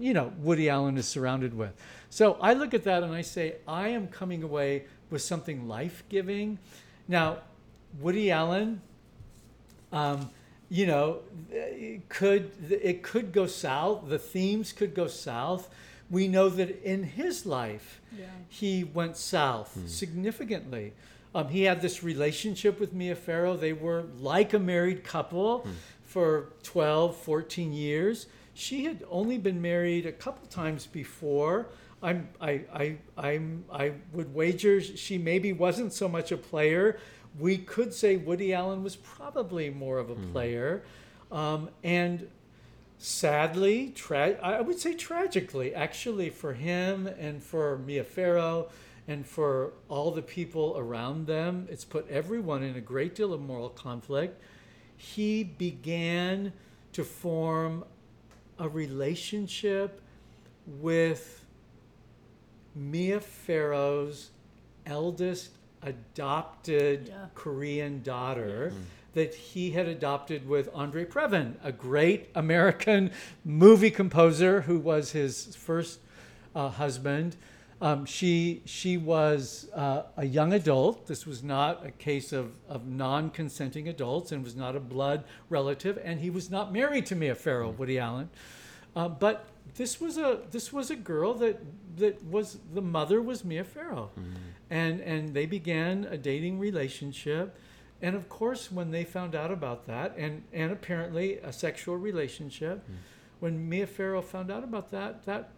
[0.01, 1.73] you know, Woody Allen is surrounded with.
[2.11, 6.03] So I look at that and I say, I am coming away with something life
[6.09, 6.59] giving.
[7.07, 7.39] Now,
[8.01, 8.81] Woody Allen,
[9.93, 10.31] um,
[10.71, 11.21] you know,
[11.51, 14.09] it could it could go south.
[14.09, 15.69] The themes could go south.
[16.11, 18.27] We know that in his life, Yeah.
[18.49, 20.93] he went south significantly.
[21.35, 23.57] Um, he had this relationship with Mia Farrow.
[23.57, 25.67] They were like a married couple
[26.03, 28.27] for 12, 14 years.
[28.59, 31.69] She had only been married a couple times before.
[32.03, 36.99] I'm, I, I, I'm, I would wager she maybe wasn't so much a player.
[37.39, 40.83] We could say Woody Allen was probably more of a player.
[41.31, 42.29] Um, and
[42.99, 48.71] sadly, tra- I would say tragically, actually, for him and for Mia Farrow
[49.07, 53.41] and for all the people around them, it's put everyone in a great deal of
[53.41, 54.43] moral conflict.
[54.97, 56.53] He began
[56.95, 57.85] to form
[58.59, 60.01] a relationship
[60.67, 61.45] with
[62.75, 64.31] Mia Farrow's
[64.87, 65.51] eldest
[65.83, 67.27] adopted Yeah.
[67.35, 68.73] Korean daughter
[69.15, 73.11] that he had adopted with Andre Previn, a great American
[73.45, 76.01] movie composer who was his first
[76.55, 77.37] uh, husband.
[77.81, 81.07] Um, she she was uh, a young adult.
[81.07, 85.99] This was not a case of, of non-consenting adults, and was not a blood relative.
[86.03, 88.31] And he was not married to Mia Farrow, Woody Allen.
[88.97, 91.61] Uh, but this was a this was a girl that
[91.97, 94.11] that was the mother was Mia Farrow,
[94.71, 97.57] and and they began a dating relationship,
[98.03, 102.85] and of course when they found out about that, and and apparently a sexual relationship,
[103.41, 105.51] when Mia Farrow found out about that, that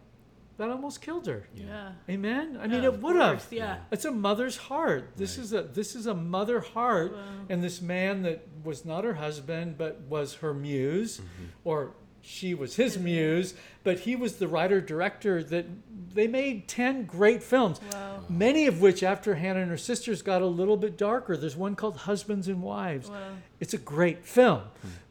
[0.61, 1.47] that almost killed her.
[1.55, 1.91] Yeah.
[2.09, 2.57] Amen.
[2.61, 3.45] I mean, Yeah, it of would have.
[3.51, 3.77] Yeah.
[3.91, 5.11] It's a mother's heart.
[5.17, 5.43] This Right.
[5.45, 7.19] is a this is a mother heart, Wow.
[7.49, 11.45] and this man that was not her husband but was her muse, Mm-hmm.
[11.63, 11.93] or
[12.23, 15.65] she was his muse, but he was the writer director that
[16.13, 17.81] they made ten great films.
[17.91, 18.19] Wow.
[18.29, 21.35] Many of which, after Hannah and her sisters, got a little bit darker.
[21.35, 23.09] There's one called Husbands and Wives.
[23.09, 23.17] Wow.
[23.59, 24.61] It's a great film.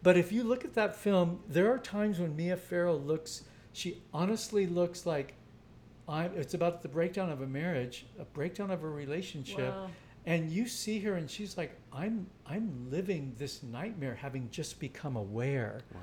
[0.05, 3.43] But if you look at that film, there are times when Mia Farrow looks,
[3.73, 5.35] she honestly looks like
[6.11, 9.73] I'm, it's about the breakdown of a marriage, a breakdown of a relationship.
[9.75, 9.89] Wow.
[10.27, 15.17] And you see her and she's like, I'm I'm living this nightmare having just become
[15.17, 16.01] aware Wow.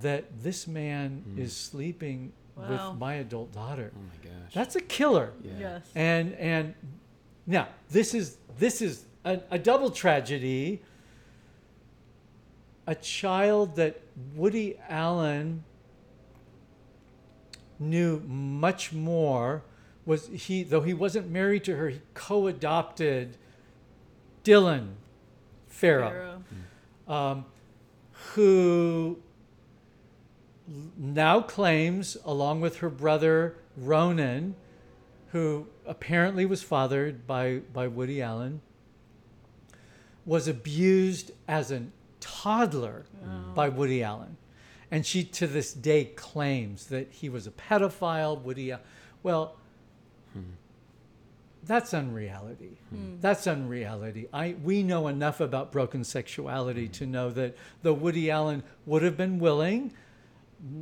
[0.00, 1.38] that this man Mm.
[1.38, 2.90] is sleeping Wow.
[2.90, 3.92] with my adult daughter.
[3.96, 4.52] Oh my gosh.
[4.52, 5.32] That's a killer.
[5.42, 5.52] yeah.
[5.58, 5.82] Yes.
[5.94, 6.74] And and
[7.46, 10.82] now this is this is a, a double tragedy.
[12.86, 14.00] A child that
[14.34, 15.62] Woody Allen
[17.80, 19.62] knew much more
[20.06, 23.36] was he though he wasn't married to her he co-adopted
[24.44, 24.92] Dylan
[25.66, 26.42] Farrow,
[27.08, 27.14] Pharaoh.
[27.14, 27.44] um,
[28.34, 29.18] who
[30.96, 34.54] now claims, along with her brother Ronan,
[35.32, 38.60] who apparently was fathered by, by Woody Allen,
[40.24, 41.84] was abused as a
[42.20, 43.06] toddler
[43.54, 44.36] by Woody Allen.
[44.90, 48.40] And she, to this day, claims that he was a pedophile.
[48.40, 48.82] Woody, Al- uh,
[49.22, 49.56] well,
[51.64, 52.78] that's unreality.
[52.90, 53.16] Hmm.
[53.20, 54.28] That's unreality.
[54.32, 56.92] I we know enough about broken sexuality hmm.
[56.92, 59.92] to know that though Woody Allen would have been willing,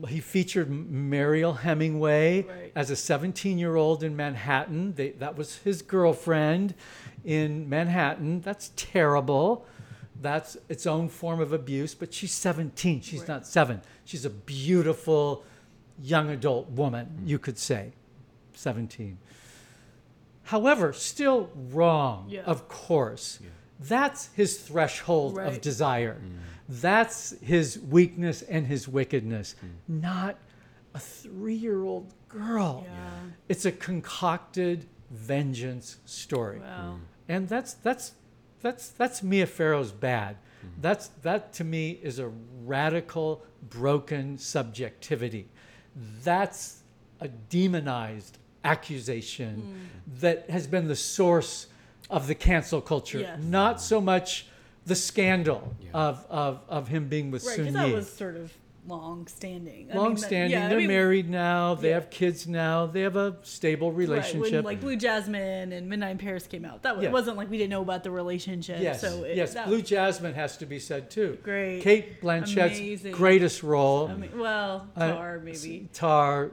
[0.08, 2.72] he featured Mariel Hemingway Right.
[2.74, 4.94] as a 17-year-old in Manhattan.
[4.94, 6.74] They, that was his girlfriend
[7.24, 8.40] in Manhattan.
[8.40, 9.66] That's terrible.
[10.20, 11.94] That's its own form of abuse.
[11.94, 13.00] But she's 17.
[13.00, 13.28] She's Right.
[13.28, 13.82] not seven.
[14.04, 15.44] She's a beautiful
[16.00, 17.28] young adult woman, mm-hmm.
[17.28, 17.92] you could say,
[18.54, 19.18] 17.
[20.44, 22.42] However, still wrong, Yeah.
[22.42, 23.38] of course.
[23.80, 25.62] That's his threshold of Right.
[25.62, 26.14] desire.
[26.14, 26.38] Mm-hmm.
[26.68, 30.00] That's his weakness and his wickedness, mm.
[30.00, 30.36] not
[30.94, 32.84] a three year old girl.
[32.86, 33.20] Yeah.
[33.48, 36.60] It's a concocted vengeance story.
[36.60, 36.98] Wow.
[37.28, 38.12] And that's that's
[38.60, 40.36] that's that's Mia Farrow's bad.
[40.36, 40.80] Mm-hmm.
[40.80, 42.30] That's that to me is a
[42.64, 45.48] radical broken subjectivity.
[46.22, 46.82] That's
[47.20, 50.20] a demonized accusation hmm.
[50.20, 51.66] that has been the source
[52.10, 53.20] of the cancel culture.
[53.20, 53.40] Yes.
[53.42, 54.46] Not so much
[54.86, 55.90] the scandal Yeah.
[55.92, 58.52] of, of, of him being with Right, Sun because that was sort of
[58.88, 59.88] long standing.
[59.92, 60.68] Long standing.
[60.68, 61.74] They're married now.
[61.74, 61.94] They yeah.
[61.94, 62.86] have kids now.
[62.86, 64.52] They have a stable relationship.
[64.52, 67.10] when like Blue Jasmine and Midnight in Paris came out, that was, Yeah.
[67.10, 68.80] it wasn't like we didn't know about the relationship.
[68.80, 69.54] Yes, So it, yes.
[69.66, 71.38] Blue Jasmine has to be said too.
[71.42, 71.82] Great.
[71.82, 73.12] Cate Blanchett's Amazing.
[73.12, 74.08] greatest role.
[74.08, 75.88] I mean, well, uh, Tar maybe.
[75.92, 76.50] Tar,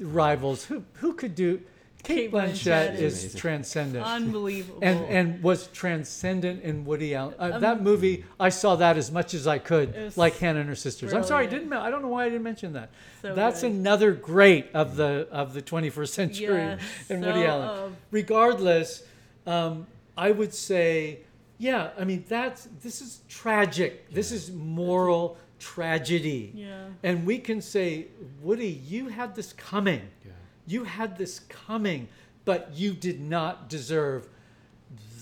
[0.00, 0.64] rivals.
[0.66, 1.60] Who who could do?
[2.02, 4.04] Cate, Cate Blanchett, Blanchett is is- transcendent.
[4.06, 4.78] Unbelievable.
[4.82, 7.34] and and was transcendent in Woody Allen.
[7.38, 10.68] Uh, Um, that movie, I saw that as much as I could, like Hannah and
[10.68, 11.12] her sisters.
[11.12, 11.68] I'm sorry, I didn't.
[11.68, 12.90] men- I don't know why I didn't mention that.
[13.22, 13.72] So That's good.
[13.72, 16.80] another great of the of the 21st century Yes,
[17.10, 17.68] in so Woody Allen.
[17.68, 19.02] of- Regardless,
[19.46, 19.86] um,
[20.16, 21.20] I would say
[21.58, 24.10] yeah, I mean that's this is tragic.
[24.10, 26.52] This is moral tragedy.
[26.54, 26.86] Yeah.
[27.02, 28.06] And we can say,
[28.40, 30.00] Woody, you had this coming.
[30.24, 30.32] Yeah.
[30.70, 32.08] You had this coming,
[32.44, 34.28] but you did not deserve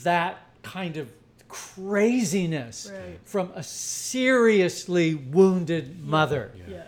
[0.02, 1.10] that kind of
[1.48, 3.18] craziness Right.
[3.24, 6.64] from a seriously wounded mother Yeah.
[6.68, 6.82] Yeah.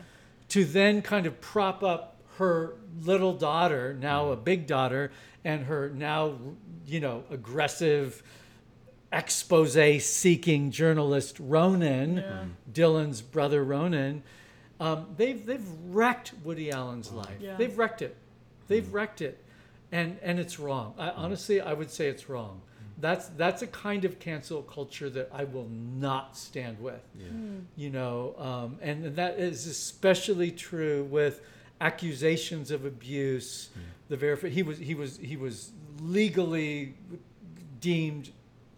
[0.50, 5.10] to then kind of prop up her little daughter, now a big daughter,
[5.42, 6.34] and her now,
[6.86, 8.22] you know, aggressive
[9.12, 12.44] expose seeking journalist Ronan, Yeah.
[12.72, 14.22] Dylan's brother Ronan.
[14.78, 17.38] Um, they've, they've wrecked Woody Allen's life.
[17.40, 17.56] Yeah.
[17.56, 18.16] They've wrecked it.
[18.70, 18.92] They've mm.
[18.92, 19.44] wrecked it.
[19.92, 20.94] And, and it's wrong.
[20.98, 21.14] I, mm.
[21.16, 22.62] honestly, I would say it's wrong.
[22.62, 23.02] Mm.
[23.02, 27.28] That's, that's a kind of cancel culture that I will not stand with Yeah.
[27.28, 27.58] Hmm.
[27.76, 31.42] you know, um, and that is especially true with
[31.80, 33.70] accusations of abuse.
[34.08, 36.94] The verif- he was he was he was legally
[37.80, 38.30] deemed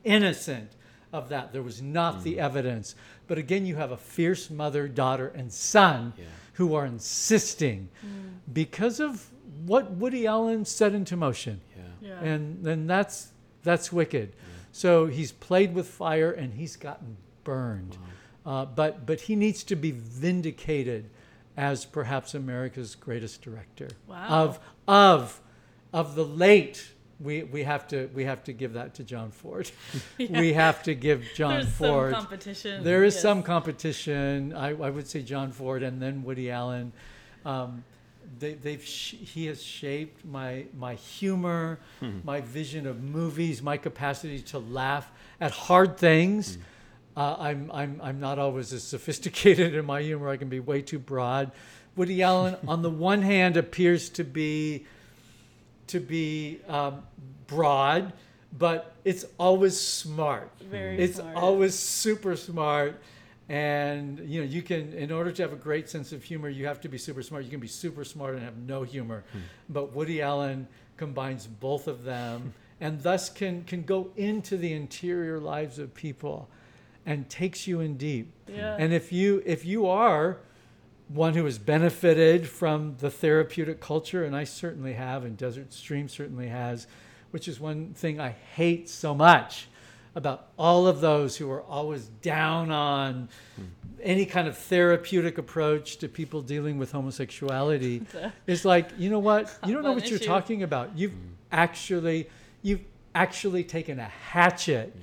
[0.04, 0.70] innocent
[1.12, 1.52] of that.
[1.52, 2.94] There was not the evidence,
[3.26, 6.24] but again, you have a fierce mother, daughter, and son Yeah.
[6.54, 8.08] who are insisting hmm.
[8.52, 9.28] because of
[9.66, 12.08] what Woody Allen set into motion Yeah.
[12.08, 12.20] Yeah.
[12.24, 13.28] and then that's
[13.62, 14.34] that's wicked.
[14.72, 17.98] So he's played with fire and he's gotten burned,
[18.46, 21.10] uh, but but he needs to be vindicated
[21.56, 24.26] as perhaps America's greatest director Wow.
[24.28, 25.40] of of
[25.92, 26.90] of the late.
[27.20, 29.70] We, we have to we have to give that to John Ford.
[30.18, 32.12] We have to give John There's Ford.
[32.14, 32.82] some competition.
[32.82, 33.22] There is yes.
[33.22, 34.52] some competition.
[34.54, 36.92] I, I would say John Ford and then Woody Allen.
[37.44, 37.84] Um,
[38.38, 41.78] they, they've sh- he has shaped my my humor,
[42.24, 45.10] my vision of movies, my capacity to laugh
[45.40, 46.58] at hard things.
[47.16, 50.28] Uh, I'm I'm I'm not always as sophisticated in my humor.
[50.28, 51.52] I can be way too broad.
[51.94, 54.86] Woody Allen, on the one hand, appears to be
[55.88, 57.02] to be um,
[57.46, 58.12] broad,
[58.56, 60.50] but it's always smart.
[60.60, 61.36] Very It's smart.
[61.36, 62.98] always super smart.
[63.52, 66.64] And you know, you can in order to have a great sense of humor, you
[66.64, 67.44] have to be super smart.
[67.44, 69.24] You can be super smart and have no humor.
[69.30, 69.38] Hmm.
[69.68, 72.48] But Woody Allen combines both of them hmm.
[72.80, 76.48] and thus can can go into the interior lives of people
[77.04, 78.32] and takes you in deep.
[78.48, 78.74] Yeah.
[78.78, 80.38] And if you if you are
[81.08, 86.08] one who has benefited from the therapeutic culture, and I certainly have, and Desert Stream
[86.08, 86.86] certainly has,
[87.32, 89.68] which is one thing I hate so much
[90.14, 93.28] about all of those who are always down on
[94.02, 98.02] any kind of therapeutic approach to people dealing with homosexuality.
[98.46, 99.56] It's like, you know what?
[99.66, 100.96] You don't know Fun what you're talking about.
[100.96, 101.14] You've
[101.50, 102.28] actually
[102.62, 102.80] you've
[103.14, 104.94] actually taken a hatchet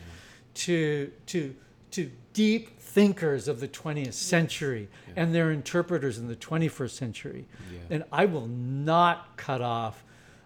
[0.56, 1.56] to to
[1.92, 5.14] to deep thinkers of the 20th century Yeah.
[5.24, 7.46] and their interpreters in the 21st century.
[7.72, 7.80] Yeah.
[7.96, 10.04] And I will not cut off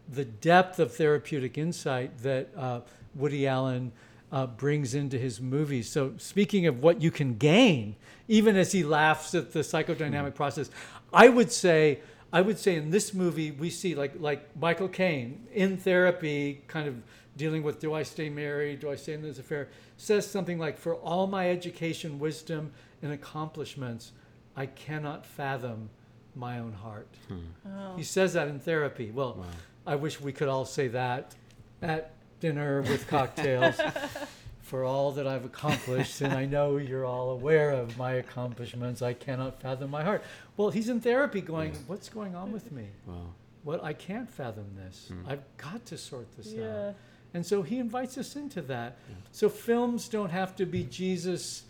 [0.09, 2.81] the depth of therapeutic insight that uh,
[3.15, 3.91] Woody Allen
[4.33, 5.87] uh, brings into his movies.
[5.87, 7.95] So, speaking of what you can gain,
[8.27, 10.69] even as he laughs at the psychodynamic process,
[11.13, 11.99] I would say.
[12.35, 16.87] I would say in this movie we see like like Michael Caine in therapy, kind
[16.87, 16.95] of
[17.37, 20.79] dealing with do I stay married, do I stay in this affair, says something like,
[20.79, 22.71] "For all my education, wisdom,
[23.03, 24.13] and accomplishments,
[24.55, 25.91] I cannot fathom
[26.35, 27.95] my own heart." Oh.
[27.97, 29.11] He says that in therapy.
[29.11, 29.45] Well, Wow.
[29.85, 31.35] I wish we could all say that
[31.83, 32.13] at
[32.43, 33.75] dinner with cocktails
[34.61, 36.19] for all that I've accomplished.
[36.19, 39.01] And I know you're all aware of my accomplishments.
[39.01, 40.23] I cannot fathom my heart.
[40.57, 42.87] Well, he's in therapy going, What's going on with me?
[43.07, 43.27] Wow.
[43.63, 45.09] What I can't fathom this.
[45.25, 46.87] I've got to sort this Yeah.
[46.89, 46.95] out.
[47.33, 48.97] And so he invites us into that.
[49.31, 51.63] So films don't have to be Jesus.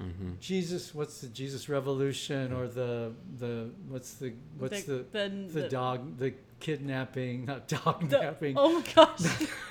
[0.00, 0.32] Mm-hmm.
[0.40, 6.18] Jesus, what's the Jesus Revolution or the the what's the what's the the, the dog
[6.18, 9.48] the kidnapping not dog the- napping Oh my gosh.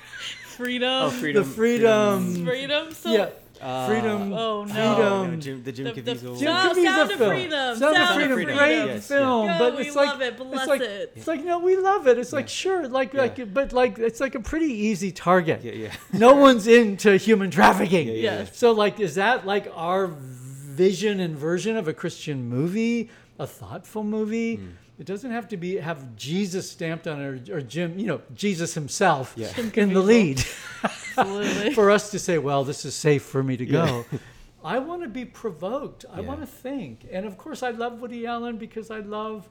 [0.58, 0.88] freedom.
[1.04, 1.42] Oh, freedom.
[1.44, 2.92] the freedom, Freedom.
[2.92, 3.28] So, yeah
[3.60, 4.66] Uh, freedom Oh no.
[4.72, 6.38] freedom no, Jim, the Jim The- the- Caviezel.
[6.38, 7.30] Jim Sound- Caviezel Sound of film.
[7.30, 8.56] Freedom, Sound, Sound of Freedom, Freedom.
[8.56, 9.58] great Yes, film, yeah.
[9.58, 10.34] but No, we it's like love it.
[10.38, 11.12] it's like it.
[11.16, 12.18] it's like no, we love it.
[12.18, 12.60] It's like Yeah.
[12.62, 13.20] sure, like Yeah.
[13.22, 15.60] like, but like it's like a pretty easy target.
[15.64, 15.92] Yeah, yeah.
[16.12, 18.06] No one's into human trafficking.
[18.06, 18.56] Yeah, yeah, Yes.
[18.56, 24.04] So like, is that like our vision and version of a Christian movie, a thoughtful
[24.04, 24.56] movie?
[24.56, 24.66] Hmm.
[24.98, 28.20] It doesn't have to be have Jesus stamped on it or, or Jim, you know,
[28.34, 29.52] Jesus himself Yeah.
[29.52, 30.40] Jim in the lead
[31.74, 34.04] for us to say, well, this is safe for me to go.
[34.64, 36.04] I want to be provoked.
[36.12, 36.26] I Yeah.
[36.26, 37.06] want to think.
[37.12, 39.48] And of course, I love Woody Allen because I love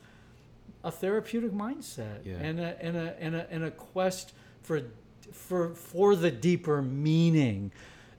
[0.84, 2.36] a therapeutic mindset Yeah.
[2.36, 4.34] and, a, and, a, and, a, and a quest
[4.64, 4.82] for,
[5.32, 7.72] for, for the deeper meaning.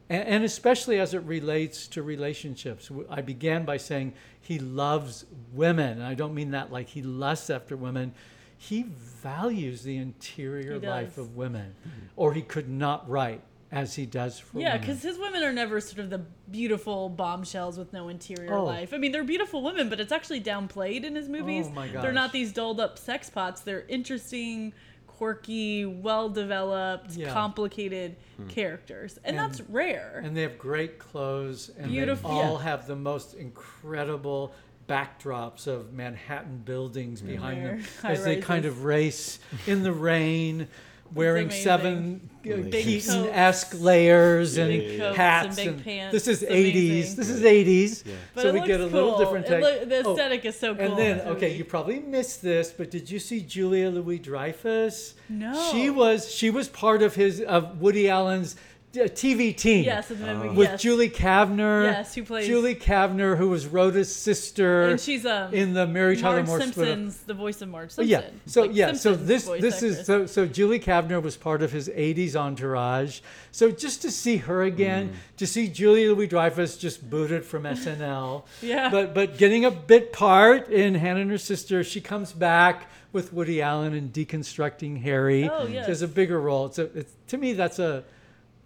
[0.09, 2.91] And, and especially as it relates to relationships.
[3.11, 5.99] I began by saying he loves women.
[5.99, 8.13] And I don't mean that like he lusts after women.
[8.57, 8.87] He
[9.23, 12.07] values the interior life of women, mm-hmm.
[12.17, 13.41] or he could not write
[13.71, 14.81] as he does for Yeah, women.
[14.81, 18.65] because his women are never sort of the beautiful bombshells with no interior Oh.
[18.65, 18.95] life.
[18.95, 21.67] I mean, they're beautiful women, but it's actually downplayed in his movies.
[21.69, 23.61] Oh my They're not these dolled up sex pots.
[23.61, 24.73] They're interesting,
[25.19, 27.33] quirky, well developed, Yeah.
[27.33, 28.47] complicated hmm.
[28.47, 29.19] characters.
[29.25, 30.23] And, that's rare.
[30.25, 32.63] and they have great clothes and Beautiful- they all yeah.
[32.63, 34.55] have the most incredible
[34.89, 37.27] backdrops of Manhattan buildings hmm.
[37.27, 40.69] behind them High as they kind of race in the rain
[41.15, 46.13] wearing seven Big Keaton-esque layers and Big coats and hats big pants.
[46.13, 48.15] this is It's 80s this is 80s Yeah.
[48.35, 48.93] but so we get a cool.
[48.93, 50.85] little different It take look- the Oh, aesthetic is so cool.
[50.85, 55.53] and then okay you probably missed this but did you see Julia Louis Dreyfus No.
[55.73, 58.57] she was she was part of his of Woody Allen's
[58.95, 60.83] TV team Yes, in the movie, with yes.
[60.83, 61.85] Julie Kavner.
[61.85, 66.17] Yes, who plays- Julie Kavner, who was Rhoda's sister And she's um, in the Mary
[66.17, 66.75] Tyler Moore split-up.
[66.87, 68.09] Simpson's the voice of Marge Oh, Simpson.
[68.09, 68.31] yeah.
[68.47, 68.93] So Like yeah.
[68.93, 72.35] So Simpsons this voice this is so so Julie Kavner was part of his '80s
[72.35, 73.21] entourage.
[73.53, 78.45] So just to see her again, to see Julie Louis Dreyfus just booted from SNL.
[78.63, 78.91] Yeah.
[78.91, 83.33] But but getting a bit part in Hannah and her sister, she comes back with
[83.33, 85.49] Woody Allen and deconstructing Harry.
[85.49, 85.87] Oh, yes.
[85.87, 86.67] She has a bigger role.
[86.67, 88.05] It's a it's, to me that's a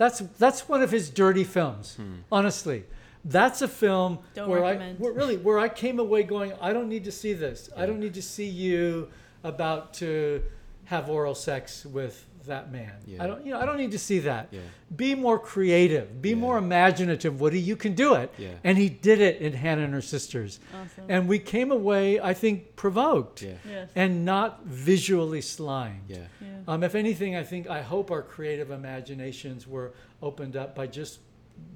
[0.03, 1.97] that's that's one of his dirty films.
[1.97, 2.15] Hmm.
[2.31, 2.85] Honestly.
[3.25, 4.99] That's a film Don't where recommend.
[4.99, 7.71] I where, really where I came away going, I don't need to see this.
[7.77, 9.11] I don't need to see you
[9.45, 10.43] about to
[10.87, 12.93] have oral sex with that man.
[13.07, 13.23] Yeah.
[13.23, 14.49] I don't you know I don't need to see that.
[14.51, 14.61] Yeah.
[14.95, 16.21] Be more creative.
[16.21, 16.37] Be Yeah.
[16.37, 17.61] more imaginative, Woody.
[17.61, 18.33] You can do it.
[18.39, 18.51] Yeah.
[18.65, 20.61] And he did it in Hannah and her sisters.
[20.75, 21.05] Awesome.
[21.09, 23.53] And we came away, I think, provoked Yeah.
[23.69, 23.91] Yes.
[23.95, 26.05] and not visually slimed.
[26.09, 26.19] Yeah.
[26.41, 26.47] yeah.
[26.69, 31.19] Um, if anything, I think I hope our creative imaginations were opened up by just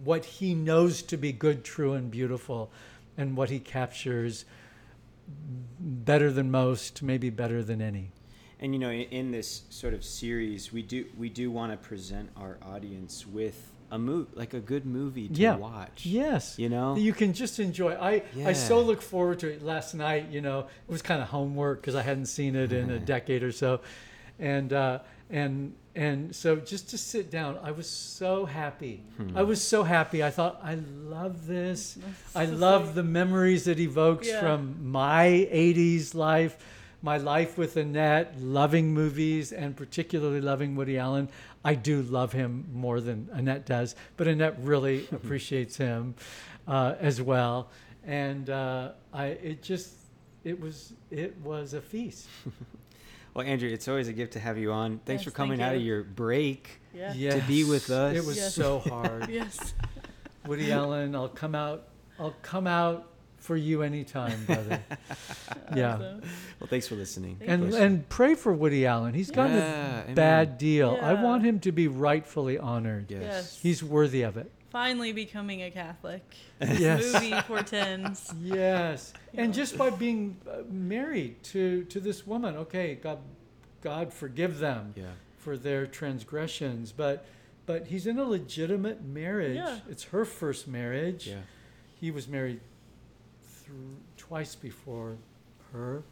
[0.04, 2.70] what he knows to be good, true, and beautiful,
[3.18, 4.44] and what he captures
[5.80, 8.10] better than most, maybe better than any.
[8.60, 11.78] And you know, in, in this sort of series, we do we do want to
[11.88, 15.56] present our audience with a movie, like a good movie to yeah.
[15.56, 16.06] watch.
[16.06, 16.58] Yes.
[16.58, 16.96] You know?
[16.96, 17.94] You can just enjoy.
[17.94, 19.62] I I so look forward to it.
[19.62, 22.90] Last night, you know, it was kind of homework because I hadn't seen it in
[22.90, 23.80] a decade or so,
[24.38, 25.00] and uh,
[25.30, 29.02] and and so just to sit down, I was so happy.
[29.16, 29.36] Hmm.
[29.36, 30.22] I was so happy.
[30.22, 31.98] I thought I love this.
[32.34, 32.94] I so love sweet.
[32.96, 34.40] the memories it evokes Yeah.
[34.40, 36.56] from my '80s life.
[37.06, 41.28] My life with Annette, loving movies and particularly loving Woody Allen.
[41.64, 46.16] I do love him more than Annette does, but Annette really appreciates him
[46.66, 47.70] uh, as well.
[48.04, 49.92] And uh, I, it just,
[50.42, 52.26] it was, it was a feast.
[53.34, 54.98] Well, Andrew, it's always a gift to have you on.
[55.04, 56.80] Thanks Yes, for thank coming out of your break.
[56.94, 57.38] Yeah.
[57.38, 58.16] To be with us.
[58.16, 58.54] It was Yes.
[58.54, 59.28] so hard.
[59.30, 59.74] Yes.
[60.46, 61.88] Woody Allen, I'll come out,
[62.18, 63.10] I'll come out
[63.46, 64.82] for you anytime, brother.
[65.74, 65.94] yeah.
[65.94, 66.20] Awesome.
[66.58, 67.36] Well, thanks for listening.
[67.36, 67.80] Thank And Yes.
[67.80, 69.14] and pray for Woody Allen.
[69.14, 70.14] He's gotten Yeah, a amen.
[70.14, 70.98] bad deal.
[71.00, 73.06] I want him to be rightfully honored.
[73.10, 73.20] yes.
[73.22, 73.58] Yes.
[73.62, 74.50] He's worthy of it.
[74.70, 76.22] Finally becoming a Catholic.
[76.60, 77.12] Yes.
[77.12, 78.34] Movie portends.
[78.42, 83.18] Yes, and just by being uh, married to to this woman, okay, God,
[83.82, 85.04] God forgive them Yeah.
[85.38, 87.24] for their transgressions, but
[87.66, 89.56] but he's in a legitimate marriage.
[89.56, 89.78] Yeah.
[89.88, 91.28] It's her first marriage.
[91.28, 91.42] Yeah.
[92.00, 92.60] He was married
[93.66, 93.78] th-
[94.16, 95.16] twice before
[95.72, 96.02] her.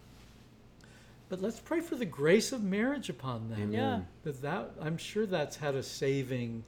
[1.28, 3.72] But let's pray for the grace of marriage upon them.
[3.72, 4.00] Yeah.
[4.24, 6.64] That that I'm sure that's had a saving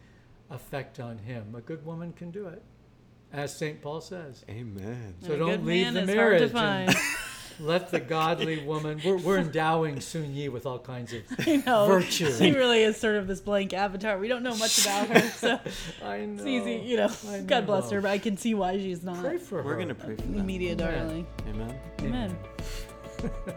[0.50, 1.54] effect on him.
[1.54, 2.62] A good woman can do it,
[3.32, 4.44] as Saint Paul says.
[4.48, 5.14] Amen.
[5.20, 6.52] So a don't good leave man the is marriage
[7.58, 7.82] hard and- to find.
[7.82, 9.00] Let the godly woman.
[9.04, 11.86] We're, we're endowing Soon-Yi with all kinds of I know.
[11.86, 12.30] virtue.
[12.32, 14.18] She really is sort of this blank avatar.
[14.18, 15.58] We don't know much about her, so
[16.04, 16.34] I know.
[16.34, 17.10] it's easy, you know.
[17.28, 19.88] I God bless her, but I can see why she's not Pray for We're going
[19.88, 20.44] to pray for the that.
[20.44, 20.96] media Amen.
[20.98, 21.26] darling.
[21.48, 21.78] Amen.
[22.00, 22.36] Amen.